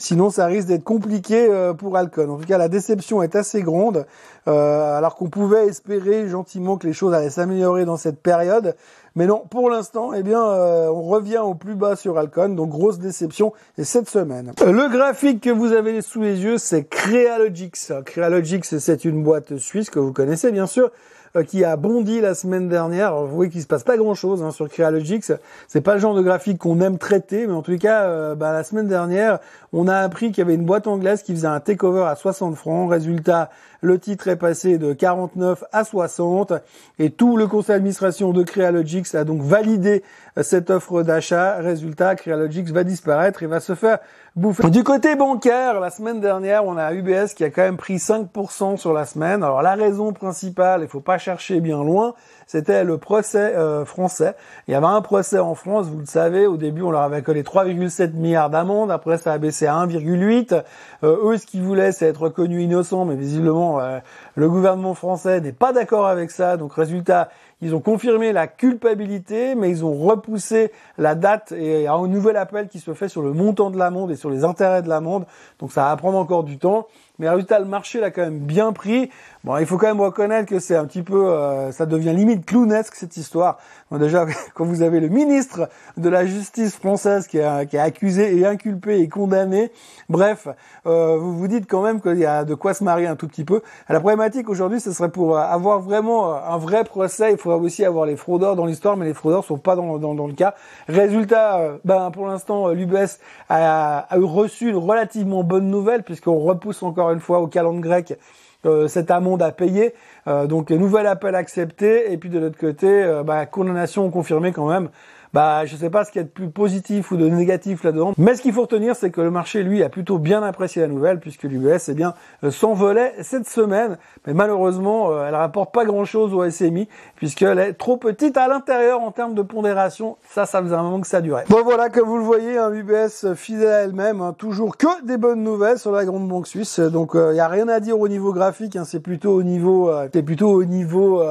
Sinon, 0.00 0.30
ça 0.30 0.46
risque 0.46 0.68
d'être 0.68 0.84
compliqué 0.84 1.48
euh, 1.50 1.74
pour 1.74 1.96
Alcon. 1.96 2.28
En 2.30 2.36
tout 2.36 2.46
cas, 2.46 2.56
la 2.56 2.68
déception 2.68 3.20
est 3.20 3.34
assez 3.34 3.62
grande, 3.62 4.06
euh, 4.46 4.96
alors 4.96 5.16
qu'on 5.16 5.28
pouvait 5.28 5.66
espérer 5.66 6.28
gentiment 6.28 6.76
que 6.76 6.86
les 6.86 6.92
choses 6.92 7.12
allaient 7.12 7.30
s'améliorer 7.30 7.84
dans 7.84 7.96
cette 7.96 8.22
période. 8.22 8.76
Mais 9.16 9.26
non, 9.26 9.42
pour 9.50 9.68
l'instant, 9.70 10.12
eh 10.12 10.22
bien, 10.22 10.40
euh, 10.40 10.86
on 10.86 11.02
revient 11.02 11.38
au 11.38 11.56
plus 11.56 11.74
bas 11.74 11.96
sur 11.96 12.16
Alcon, 12.16 12.50
donc 12.50 12.70
grosse 12.70 13.00
déception 13.00 13.52
et 13.76 13.82
cette 13.82 14.08
semaine. 14.08 14.52
Le 14.64 14.88
graphique 14.88 15.40
que 15.42 15.50
vous 15.50 15.72
avez 15.72 16.00
sous 16.00 16.22
les 16.22 16.44
yeux, 16.44 16.58
c'est 16.58 16.84
Crealogix. 16.84 17.92
Crealogix, 18.06 18.78
c'est 18.78 19.04
une 19.04 19.24
boîte 19.24 19.56
suisse 19.56 19.90
que 19.90 19.98
vous 19.98 20.12
connaissez 20.12 20.52
bien 20.52 20.66
sûr. 20.66 20.92
Euh, 21.36 21.42
qui 21.42 21.64
a 21.64 21.76
bondi 21.76 22.20
la 22.20 22.34
semaine 22.34 22.68
dernière. 22.68 23.14
vous 23.14 23.34
voyez 23.34 23.50
qu'il 23.50 23.60
se 23.60 23.66
passe 23.66 23.84
pas 23.84 23.96
grand 23.96 24.14
chose 24.14 24.42
hein, 24.42 24.50
sur 24.50 24.68
Crealogix. 24.68 25.32
C'est 25.66 25.80
pas 25.80 25.94
le 25.94 26.00
genre 26.00 26.14
de 26.14 26.22
graphique 26.22 26.58
qu'on 26.58 26.80
aime 26.80 26.96
traiter, 26.96 27.46
mais 27.46 27.52
en 27.52 27.62
tout 27.62 27.76
cas, 27.76 28.04
euh, 28.04 28.34
bah, 28.34 28.52
la 28.52 28.64
semaine 28.64 28.88
dernière, 28.88 29.38
on 29.72 29.88
a 29.88 29.96
appris 29.96 30.28
qu'il 30.28 30.38
y 30.38 30.40
avait 30.42 30.54
une 30.54 30.64
boîte 30.64 30.86
anglaise 30.86 31.22
qui 31.22 31.32
faisait 31.32 31.48
un 31.48 31.60
takeover 31.60 32.04
à 32.04 32.14
60 32.14 32.54
francs. 32.56 32.90
Résultat, 32.90 33.50
le 33.80 33.98
titre 33.98 34.28
est 34.28 34.36
passé 34.36 34.78
de 34.78 34.92
49 34.92 35.64
à 35.72 35.84
60 35.84 36.52
et 36.98 37.10
tout 37.10 37.36
le 37.36 37.46
conseil 37.46 37.76
d'administration 37.76 38.32
de 38.32 38.42
Crealogix 38.42 39.14
a 39.14 39.24
donc 39.24 39.42
validé 39.42 40.02
cette 40.42 40.70
offre 40.70 41.02
d'achat. 41.02 41.56
Résultat, 41.56 42.16
Crealogix 42.16 42.72
va 42.72 42.84
disparaître 42.84 43.42
et 43.42 43.46
va 43.46 43.60
se 43.60 43.74
faire 43.74 43.98
bouffer. 44.36 44.70
Du 44.70 44.84
côté 44.84 45.16
bancaire, 45.16 45.80
la 45.80 45.90
semaine 45.90 46.20
dernière, 46.20 46.64
on 46.64 46.76
a 46.76 46.92
UBS 46.92 47.34
qui 47.34 47.44
a 47.44 47.50
quand 47.50 47.62
même 47.62 47.76
pris 47.76 47.96
5% 47.96 48.76
sur 48.76 48.92
la 48.92 49.04
semaine. 49.04 49.42
Alors 49.42 49.62
la 49.62 49.74
raison 49.74 50.12
principale, 50.12 50.82
il 50.82 50.88
faut 50.88 51.00
pas 51.00 51.18
chercher 51.18 51.60
bien 51.60 51.82
loin, 51.82 52.14
c'était 52.46 52.84
le 52.84 52.98
procès 52.98 53.54
euh, 53.56 53.84
français. 53.84 54.34
Il 54.66 54.72
y 54.72 54.74
avait 54.74 54.86
un 54.86 55.00
procès 55.02 55.38
en 55.38 55.54
France, 55.54 55.86
vous 55.86 56.00
le 56.00 56.06
savez, 56.06 56.46
au 56.46 56.56
début 56.56 56.82
on 56.82 56.90
leur 56.90 57.02
avait 57.02 57.22
collé 57.22 57.42
3,7 57.42 58.12
milliards 58.14 58.50
d'amendes, 58.50 58.90
après 58.90 59.18
ça 59.18 59.32
a 59.32 59.38
baissé 59.38 59.66
à 59.66 59.74
1,8. 59.74 60.62
Euh, 61.04 61.16
eux, 61.24 61.36
ce 61.36 61.46
qu'ils 61.46 61.62
voulaient, 61.62 61.92
c'est 61.92 62.06
être 62.06 62.22
reconnus 62.22 62.62
innocents, 62.62 63.04
mais 63.04 63.16
visiblement 63.16 63.67
euh, 63.76 63.98
le 64.34 64.48
gouvernement 64.48 64.94
français 64.94 65.40
n'est 65.40 65.52
pas 65.52 65.72
d'accord 65.72 66.06
avec 66.06 66.30
ça, 66.30 66.56
donc 66.56 66.72
résultat, 66.72 67.28
ils 67.60 67.74
ont 67.74 67.80
confirmé 67.80 68.32
la 68.32 68.46
culpabilité, 68.46 69.54
mais 69.54 69.70
ils 69.70 69.84
ont 69.84 69.94
repoussé 69.94 70.72
la 70.96 71.14
date 71.14 71.52
et 71.52 71.86
un 71.86 72.06
nouvel 72.06 72.36
appel 72.36 72.68
qui 72.68 72.78
se 72.78 72.94
fait 72.94 73.08
sur 73.08 73.22
le 73.22 73.32
montant 73.32 73.70
de 73.70 73.78
l'amende 73.78 74.10
et 74.10 74.16
sur 74.16 74.30
les 74.30 74.44
intérêts 74.44 74.82
de 74.82 74.88
l'amende. 74.88 75.26
Donc 75.58 75.72
ça 75.72 75.84
va 75.84 75.96
prendre 75.96 76.18
encore 76.18 76.44
du 76.44 76.58
temps. 76.58 76.86
Mais 77.20 77.28
résultat, 77.28 77.58
le 77.58 77.64
marché 77.64 78.00
l'a 78.00 78.12
quand 78.12 78.22
même 78.22 78.38
bien 78.38 78.72
pris. 78.72 79.10
Bon, 79.42 79.56
il 79.56 79.66
faut 79.66 79.76
quand 79.76 79.88
même 79.88 80.00
reconnaître 80.00 80.48
que 80.48 80.60
c'est 80.60 80.76
un 80.76 80.84
petit 80.84 81.02
peu, 81.02 81.32
euh, 81.32 81.72
ça 81.72 81.84
devient 81.84 82.12
limite 82.12 82.46
clownesque 82.46 82.94
cette 82.94 83.16
histoire. 83.16 83.58
déjà, 83.90 84.24
quand 84.54 84.64
vous 84.64 84.82
avez 84.82 85.00
le 85.00 85.08
ministre 85.08 85.68
de 85.96 86.08
la 86.08 86.26
justice 86.26 86.76
française 86.76 87.26
qui 87.26 87.38
est, 87.38 87.66
qui 87.66 87.76
accusé 87.76 88.36
et 88.36 88.46
inculpé 88.46 89.00
et 89.00 89.08
condamné, 89.08 89.72
bref, 90.08 90.46
euh, 90.86 91.16
vous 91.18 91.36
vous 91.36 91.48
dites 91.48 91.68
quand 91.68 91.82
même 91.82 92.00
qu'il 92.00 92.18
y 92.18 92.26
a 92.26 92.44
de 92.44 92.54
quoi 92.54 92.72
se 92.72 92.84
marier 92.84 93.08
un 93.08 93.16
tout 93.16 93.26
petit 93.26 93.44
peu. 93.44 93.62
la 93.88 93.98
problématique 93.98 94.48
aujourd'hui, 94.48 94.78
ce 94.78 94.92
serait 94.92 95.10
pour 95.10 95.38
avoir 95.38 95.80
vraiment 95.80 96.34
un 96.34 96.58
vrai 96.58 96.84
procès, 96.84 97.32
il 97.32 97.38
faudra 97.38 97.58
aussi 97.58 97.84
avoir 97.84 98.06
les 98.06 98.16
fraudeurs 98.16 98.54
dans 98.54 98.66
l'histoire, 98.66 98.96
mais 98.96 99.06
les 99.06 99.14
fraudeurs 99.14 99.44
sont 99.44 99.58
pas 99.58 99.74
dans, 99.74 99.98
dans, 99.98 100.14
dans 100.14 100.28
le 100.28 100.34
cas. 100.34 100.54
Résultat, 100.86 101.58
euh, 101.58 101.78
ben 101.84 102.12
pour 102.12 102.28
l'instant, 102.28 102.68
l'UBS 102.68 103.18
a, 103.48 104.06
a 104.08 104.16
reçu 104.20 104.70
une 104.70 104.76
relativement 104.76 105.42
bonne 105.42 105.68
nouvelle 105.68 106.04
puisqu'on 106.04 106.38
repousse 106.38 106.80
encore 106.84 107.07
une 107.12 107.20
fois 107.20 107.40
au 107.40 107.46
calendrier 107.46 107.82
grec 107.82 108.18
euh, 108.66 108.88
cette 108.88 109.10
amende 109.12 109.40
à 109.40 109.52
payer. 109.52 109.94
Euh, 110.26 110.46
donc 110.46 110.70
nouvel 110.70 111.06
appel 111.06 111.36
accepté 111.36 112.12
et 112.12 112.16
puis 112.16 112.28
de 112.28 112.40
l'autre 112.40 112.58
côté, 112.58 112.88
euh, 112.88 113.22
bah, 113.22 113.46
condamnation 113.46 114.10
confirmée 114.10 114.52
quand 114.52 114.68
même 114.68 114.88
bah 115.32 115.66
je 115.66 115.76
sais 115.76 115.90
pas 115.90 116.04
ce 116.04 116.12
qu'il 116.12 116.20
y 116.20 116.24
a 116.24 116.26
de 116.26 116.32
plus 116.32 116.50
positif 116.50 117.10
ou 117.10 117.16
de 117.16 117.28
négatif 117.28 117.84
là-dedans. 117.84 118.14
Mais 118.18 118.34
ce 118.34 118.42
qu'il 118.42 118.52
faut 118.52 118.62
retenir, 118.62 118.96
c'est 118.96 119.10
que 119.10 119.20
le 119.20 119.30
marché, 119.30 119.62
lui, 119.62 119.82
a 119.82 119.88
plutôt 119.88 120.18
bien 120.18 120.42
apprécié 120.42 120.82
la 120.82 120.88
nouvelle, 120.88 121.20
puisque 121.20 121.44
l'UBS, 121.44 121.88
eh 121.88 121.94
bien, 121.94 122.14
euh, 122.44 122.50
s'envolait 122.50 123.14
cette 123.22 123.48
semaine. 123.48 123.98
Mais 124.26 124.34
malheureusement, 124.34 125.10
euh, 125.10 125.26
elle 125.26 125.34
rapporte 125.34 125.72
pas 125.72 125.84
grand-chose 125.84 126.34
au 126.34 126.48
SMI, 126.48 126.88
puisqu'elle 127.16 127.58
est 127.58 127.74
trop 127.74 127.96
petite 127.96 128.36
à 128.36 128.48
l'intérieur 128.48 129.00
en 129.00 129.10
termes 129.10 129.34
de 129.34 129.42
pondération. 129.42 130.16
Ça, 130.28 130.46
ça 130.46 130.62
faisait 130.62 130.74
un 130.74 130.82
moment 130.82 131.00
que 131.00 131.06
ça 131.06 131.20
durait. 131.20 131.44
Bon 131.48 131.62
voilà, 131.62 131.88
comme 131.88 132.08
vous 132.08 132.18
le 132.18 132.24
voyez, 132.24 132.58
un 132.58 132.72
UBS 132.72 133.34
fidèle 133.34 133.68
à 133.68 133.82
elle-même, 133.82 134.20
hein, 134.20 134.34
toujours 134.36 134.76
que 134.76 135.04
des 135.04 135.16
bonnes 135.16 135.42
nouvelles 135.42 135.78
sur 135.78 135.92
la 135.92 136.04
grande 136.04 136.28
banque 136.28 136.46
suisse. 136.46 136.80
Donc 136.80 137.10
il 137.14 137.20
euh, 137.20 137.34
y 137.34 137.40
a 137.40 137.48
rien 137.48 137.68
à 137.68 137.80
dire 137.80 137.98
au 137.98 138.08
niveau 138.08 138.32
graphique, 138.32 138.76
hein, 138.76 138.84
c'est 138.84 139.00
plutôt 139.00 139.32
au 139.32 139.42
niveau, 139.42 139.90
c'est 140.12 140.22
plutôt 140.22 140.50
au 140.50 140.64
niveau 140.64 141.22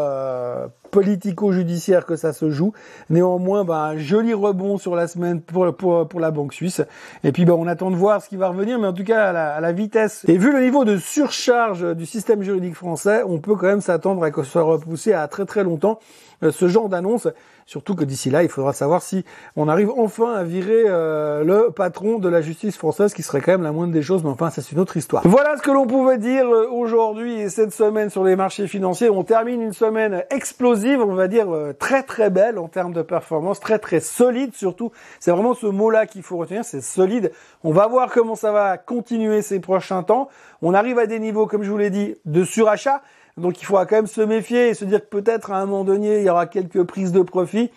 politico-judiciaire 0.89 2.05
que 2.05 2.15
ça 2.15 2.33
se 2.33 2.49
joue. 2.49 2.73
Néanmoins, 3.09 3.63
ben, 3.63 3.75
un 3.75 3.97
joli 3.97 4.33
rebond 4.33 4.77
sur 4.77 4.95
la 4.95 5.07
semaine 5.07 5.41
pour, 5.41 6.07
pour, 6.07 6.19
la 6.19 6.31
banque 6.31 6.53
suisse. 6.53 6.81
Et 7.23 7.31
puis 7.31 7.45
ben, 7.45 7.53
on 7.53 7.67
attend 7.67 7.91
de 7.91 7.95
voir 7.95 8.21
ce 8.21 8.29
qui 8.29 8.37
va 8.37 8.49
revenir, 8.49 8.79
mais 8.79 8.87
en 8.87 8.93
tout 8.93 9.03
cas 9.03 9.29
à 9.29 9.61
la, 9.61 9.71
vitesse. 9.71 10.25
Et 10.27 10.37
vu 10.37 10.51
le 10.51 10.61
niveau 10.61 10.85
de 10.85 10.97
surcharge 10.97 11.95
du 11.95 12.05
système 12.05 12.41
juridique 12.41 12.75
français, 12.75 13.21
on 13.27 13.39
peut 13.39 13.55
quand 13.55 13.67
même 13.67 13.81
s'attendre 13.81 14.23
à 14.23 14.31
que 14.31 14.43
ce 14.43 14.51
soit 14.51 14.63
repoussé 14.63 15.13
à 15.13 15.27
très 15.27 15.45
très 15.45 15.63
longtemps. 15.63 15.99
Euh, 16.43 16.51
ce 16.51 16.67
genre 16.67 16.89
d'annonce. 16.89 17.27
Surtout 17.67 17.95
que 17.95 18.05
d'ici 18.05 18.29
là, 18.29 18.43
il 18.43 18.49
faudra 18.49 18.71
savoir 18.71 19.01
si 19.01 19.25
on 19.57 19.67
arrive 19.67 19.91
enfin 19.91 20.33
à 20.33 20.43
virer 20.43 20.85
euh, 20.87 21.43
le 21.43 21.69
patron 21.69 22.17
de 22.17 22.29
la 22.29 22.39
justice 22.39 22.77
française, 22.77 23.13
qui 23.13 23.23
serait 23.23 23.41
quand 23.41 23.51
même 23.51 23.63
la 23.63 23.73
moindre 23.73 23.91
des 23.91 24.01
choses, 24.01 24.23
mais 24.23 24.29
enfin, 24.29 24.49
c'est 24.49 24.71
une 24.71 24.79
autre 24.79 24.95
histoire. 24.95 25.27
Voilà 25.27 25.57
ce 25.57 25.61
que 25.61 25.71
l'on 25.71 25.85
pouvait 25.85 26.17
dire 26.17 26.47
euh, 26.47 26.69
aujourd'hui 26.71 27.41
et 27.41 27.49
cette 27.49 27.73
semaine 27.73 28.09
sur 28.09 28.23
les 28.23 28.37
marchés 28.37 28.67
financiers. 28.67 29.09
On 29.09 29.25
termine 29.25 29.61
une 29.61 29.73
semaine 29.73 30.23
explosive, 30.29 31.01
on 31.01 31.13
va 31.13 31.27
dire 31.27 31.47
très 31.77 32.03
très 32.03 32.29
belle 32.29 32.57
en 32.57 32.69
termes 32.69 32.93
de 32.93 33.01
performance, 33.01 33.59
très 33.59 33.79
très 33.79 33.99
solide 33.99 34.55
surtout. 34.55 34.93
C'est 35.19 35.31
vraiment 35.31 35.53
ce 35.53 35.67
mot-là 35.67 36.05
qu'il 36.05 36.23
faut 36.23 36.37
retenir, 36.37 36.63
c'est 36.63 36.79
solide. 36.79 37.33
On 37.65 37.73
va 37.73 37.87
voir 37.87 38.09
comment 38.11 38.35
ça 38.35 38.53
va 38.53 38.77
continuer 38.77 39.41
ces 39.41 39.59
prochains 39.59 40.03
temps. 40.03 40.29
On 40.61 40.73
arrive 40.73 40.99
à 40.99 41.05
des 41.05 41.19
niveaux, 41.19 41.47
comme 41.47 41.63
je 41.63 41.69
vous 41.69 41.77
l'ai 41.77 41.89
dit, 41.89 42.15
de 42.23 42.45
surachat. 42.45 43.01
Donc 43.37 43.61
il 43.61 43.65
faudra 43.65 43.85
quand 43.85 43.97
même 43.97 44.07
se 44.07 44.21
méfier 44.21 44.69
et 44.69 44.73
se 44.73 44.85
dire 44.85 44.99
que 44.99 45.05
peut-être 45.05 45.51
à 45.51 45.57
un 45.57 45.65
moment 45.65 45.83
donné, 45.83 46.19
il 46.19 46.25
y 46.25 46.29
aura 46.29 46.47
quelques 46.47 46.83
prises 46.83 47.11
de 47.11 47.21
profit. 47.21 47.71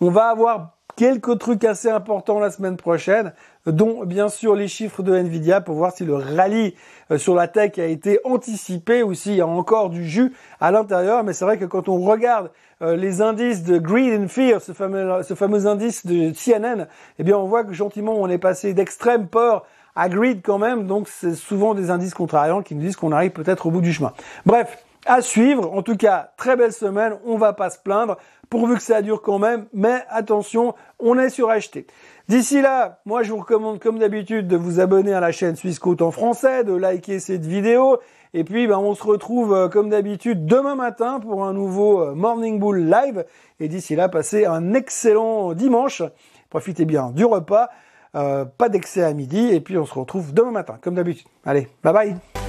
On 0.00 0.10
va 0.10 0.26
avoir 0.26 0.74
quelques 0.96 1.38
trucs 1.38 1.64
assez 1.64 1.88
importants 1.88 2.38
la 2.38 2.50
semaine 2.50 2.76
prochaine, 2.76 3.32
dont 3.66 4.04
bien 4.04 4.28
sûr 4.28 4.54
les 4.54 4.68
chiffres 4.68 5.02
de 5.02 5.14
Nvidia 5.14 5.60
pour 5.60 5.76
voir 5.76 5.92
si 5.92 6.04
le 6.04 6.14
rallye 6.14 6.74
euh, 7.10 7.18
sur 7.18 7.34
la 7.34 7.48
tech 7.48 7.78
a 7.78 7.86
été 7.86 8.20
anticipé 8.24 9.02
ou 9.02 9.14
s'il 9.14 9.34
y 9.34 9.40
a 9.40 9.46
encore 9.46 9.90
du 9.90 10.04
jus 10.04 10.32
à 10.60 10.70
l'intérieur. 10.70 11.24
Mais 11.24 11.32
c'est 11.32 11.44
vrai 11.44 11.58
que 11.58 11.64
quand 11.64 11.88
on 11.88 12.00
regarde 12.00 12.50
euh, 12.82 12.96
les 12.96 13.22
indices 13.22 13.64
de 13.64 13.78
Greed 13.78 14.20
and 14.20 14.28
Fear, 14.28 14.60
ce 14.60 14.72
fameux, 14.72 15.22
ce 15.22 15.34
fameux 15.34 15.66
indice 15.66 16.06
de 16.06 16.32
CNN, 16.32 16.86
eh 17.18 17.24
bien 17.24 17.36
on 17.36 17.46
voit 17.46 17.64
que 17.64 17.72
gentiment 17.72 18.14
on 18.16 18.28
est 18.28 18.38
passé 18.38 18.74
d'extrême 18.74 19.26
peur 19.26 19.64
à 19.96 20.08
greed 20.08 20.42
quand 20.42 20.58
même. 20.58 20.86
Donc 20.86 21.08
c'est 21.08 21.34
souvent 21.34 21.74
des 21.74 21.90
indices 21.90 22.14
contrariants 22.14 22.62
qui 22.62 22.74
nous 22.74 22.82
disent 22.82 22.96
qu'on 22.96 23.12
arrive 23.12 23.30
peut-être 23.30 23.66
au 23.66 23.70
bout 23.70 23.80
du 23.80 23.92
chemin. 23.92 24.12
Bref, 24.44 24.83
à 25.06 25.22
suivre. 25.22 25.72
En 25.72 25.82
tout 25.82 25.96
cas, 25.96 26.30
très 26.36 26.56
belle 26.56 26.72
semaine. 26.72 27.18
On 27.24 27.36
va 27.36 27.52
pas 27.52 27.70
se 27.70 27.78
plaindre, 27.78 28.16
pourvu 28.50 28.76
que 28.76 28.82
ça 28.82 29.02
dure 29.02 29.22
quand 29.22 29.38
même. 29.38 29.66
Mais 29.72 30.02
attention, 30.08 30.74
on 30.98 31.18
est 31.18 31.30
sur 31.30 31.50
acheter. 31.50 31.86
D'ici 32.28 32.62
là, 32.62 33.00
moi 33.04 33.22
je 33.22 33.32
vous 33.32 33.38
recommande 33.38 33.80
comme 33.80 33.98
d'habitude 33.98 34.48
de 34.48 34.56
vous 34.56 34.80
abonner 34.80 35.12
à 35.12 35.20
la 35.20 35.30
chaîne 35.30 35.56
Suisse 35.56 35.78
Côte 35.78 36.00
en 36.00 36.10
français, 36.10 36.64
de 36.64 36.72
liker 36.72 37.18
cette 37.18 37.44
vidéo. 37.44 37.98
Et 38.32 38.44
puis 38.44 38.66
ben, 38.66 38.78
on 38.78 38.94
se 38.94 39.04
retrouve 39.04 39.54
euh, 39.54 39.68
comme 39.68 39.90
d'habitude 39.90 40.46
demain 40.46 40.74
matin 40.74 41.20
pour 41.20 41.44
un 41.44 41.52
nouveau 41.52 42.00
euh, 42.00 42.14
Morning 42.14 42.58
Bull 42.58 42.88
Live. 42.88 43.26
Et 43.60 43.68
d'ici 43.68 43.94
là, 43.94 44.08
passez 44.08 44.46
un 44.46 44.72
excellent 44.72 45.52
dimanche. 45.52 46.02
Profitez 46.48 46.86
bien 46.86 47.10
du 47.10 47.26
repas. 47.26 47.68
Euh, 48.16 48.44
pas 48.44 48.68
d'excès 48.68 49.02
à 49.02 49.12
midi. 49.12 49.50
Et 49.52 49.60
puis 49.60 49.76
on 49.76 49.84
se 49.84 49.94
retrouve 49.94 50.32
demain 50.32 50.50
matin 50.52 50.78
comme 50.80 50.94
d'habitude. 50.94 51.26
Allez, 51.44 51.68
bye 51.82 51.92
bye 51.92 52.43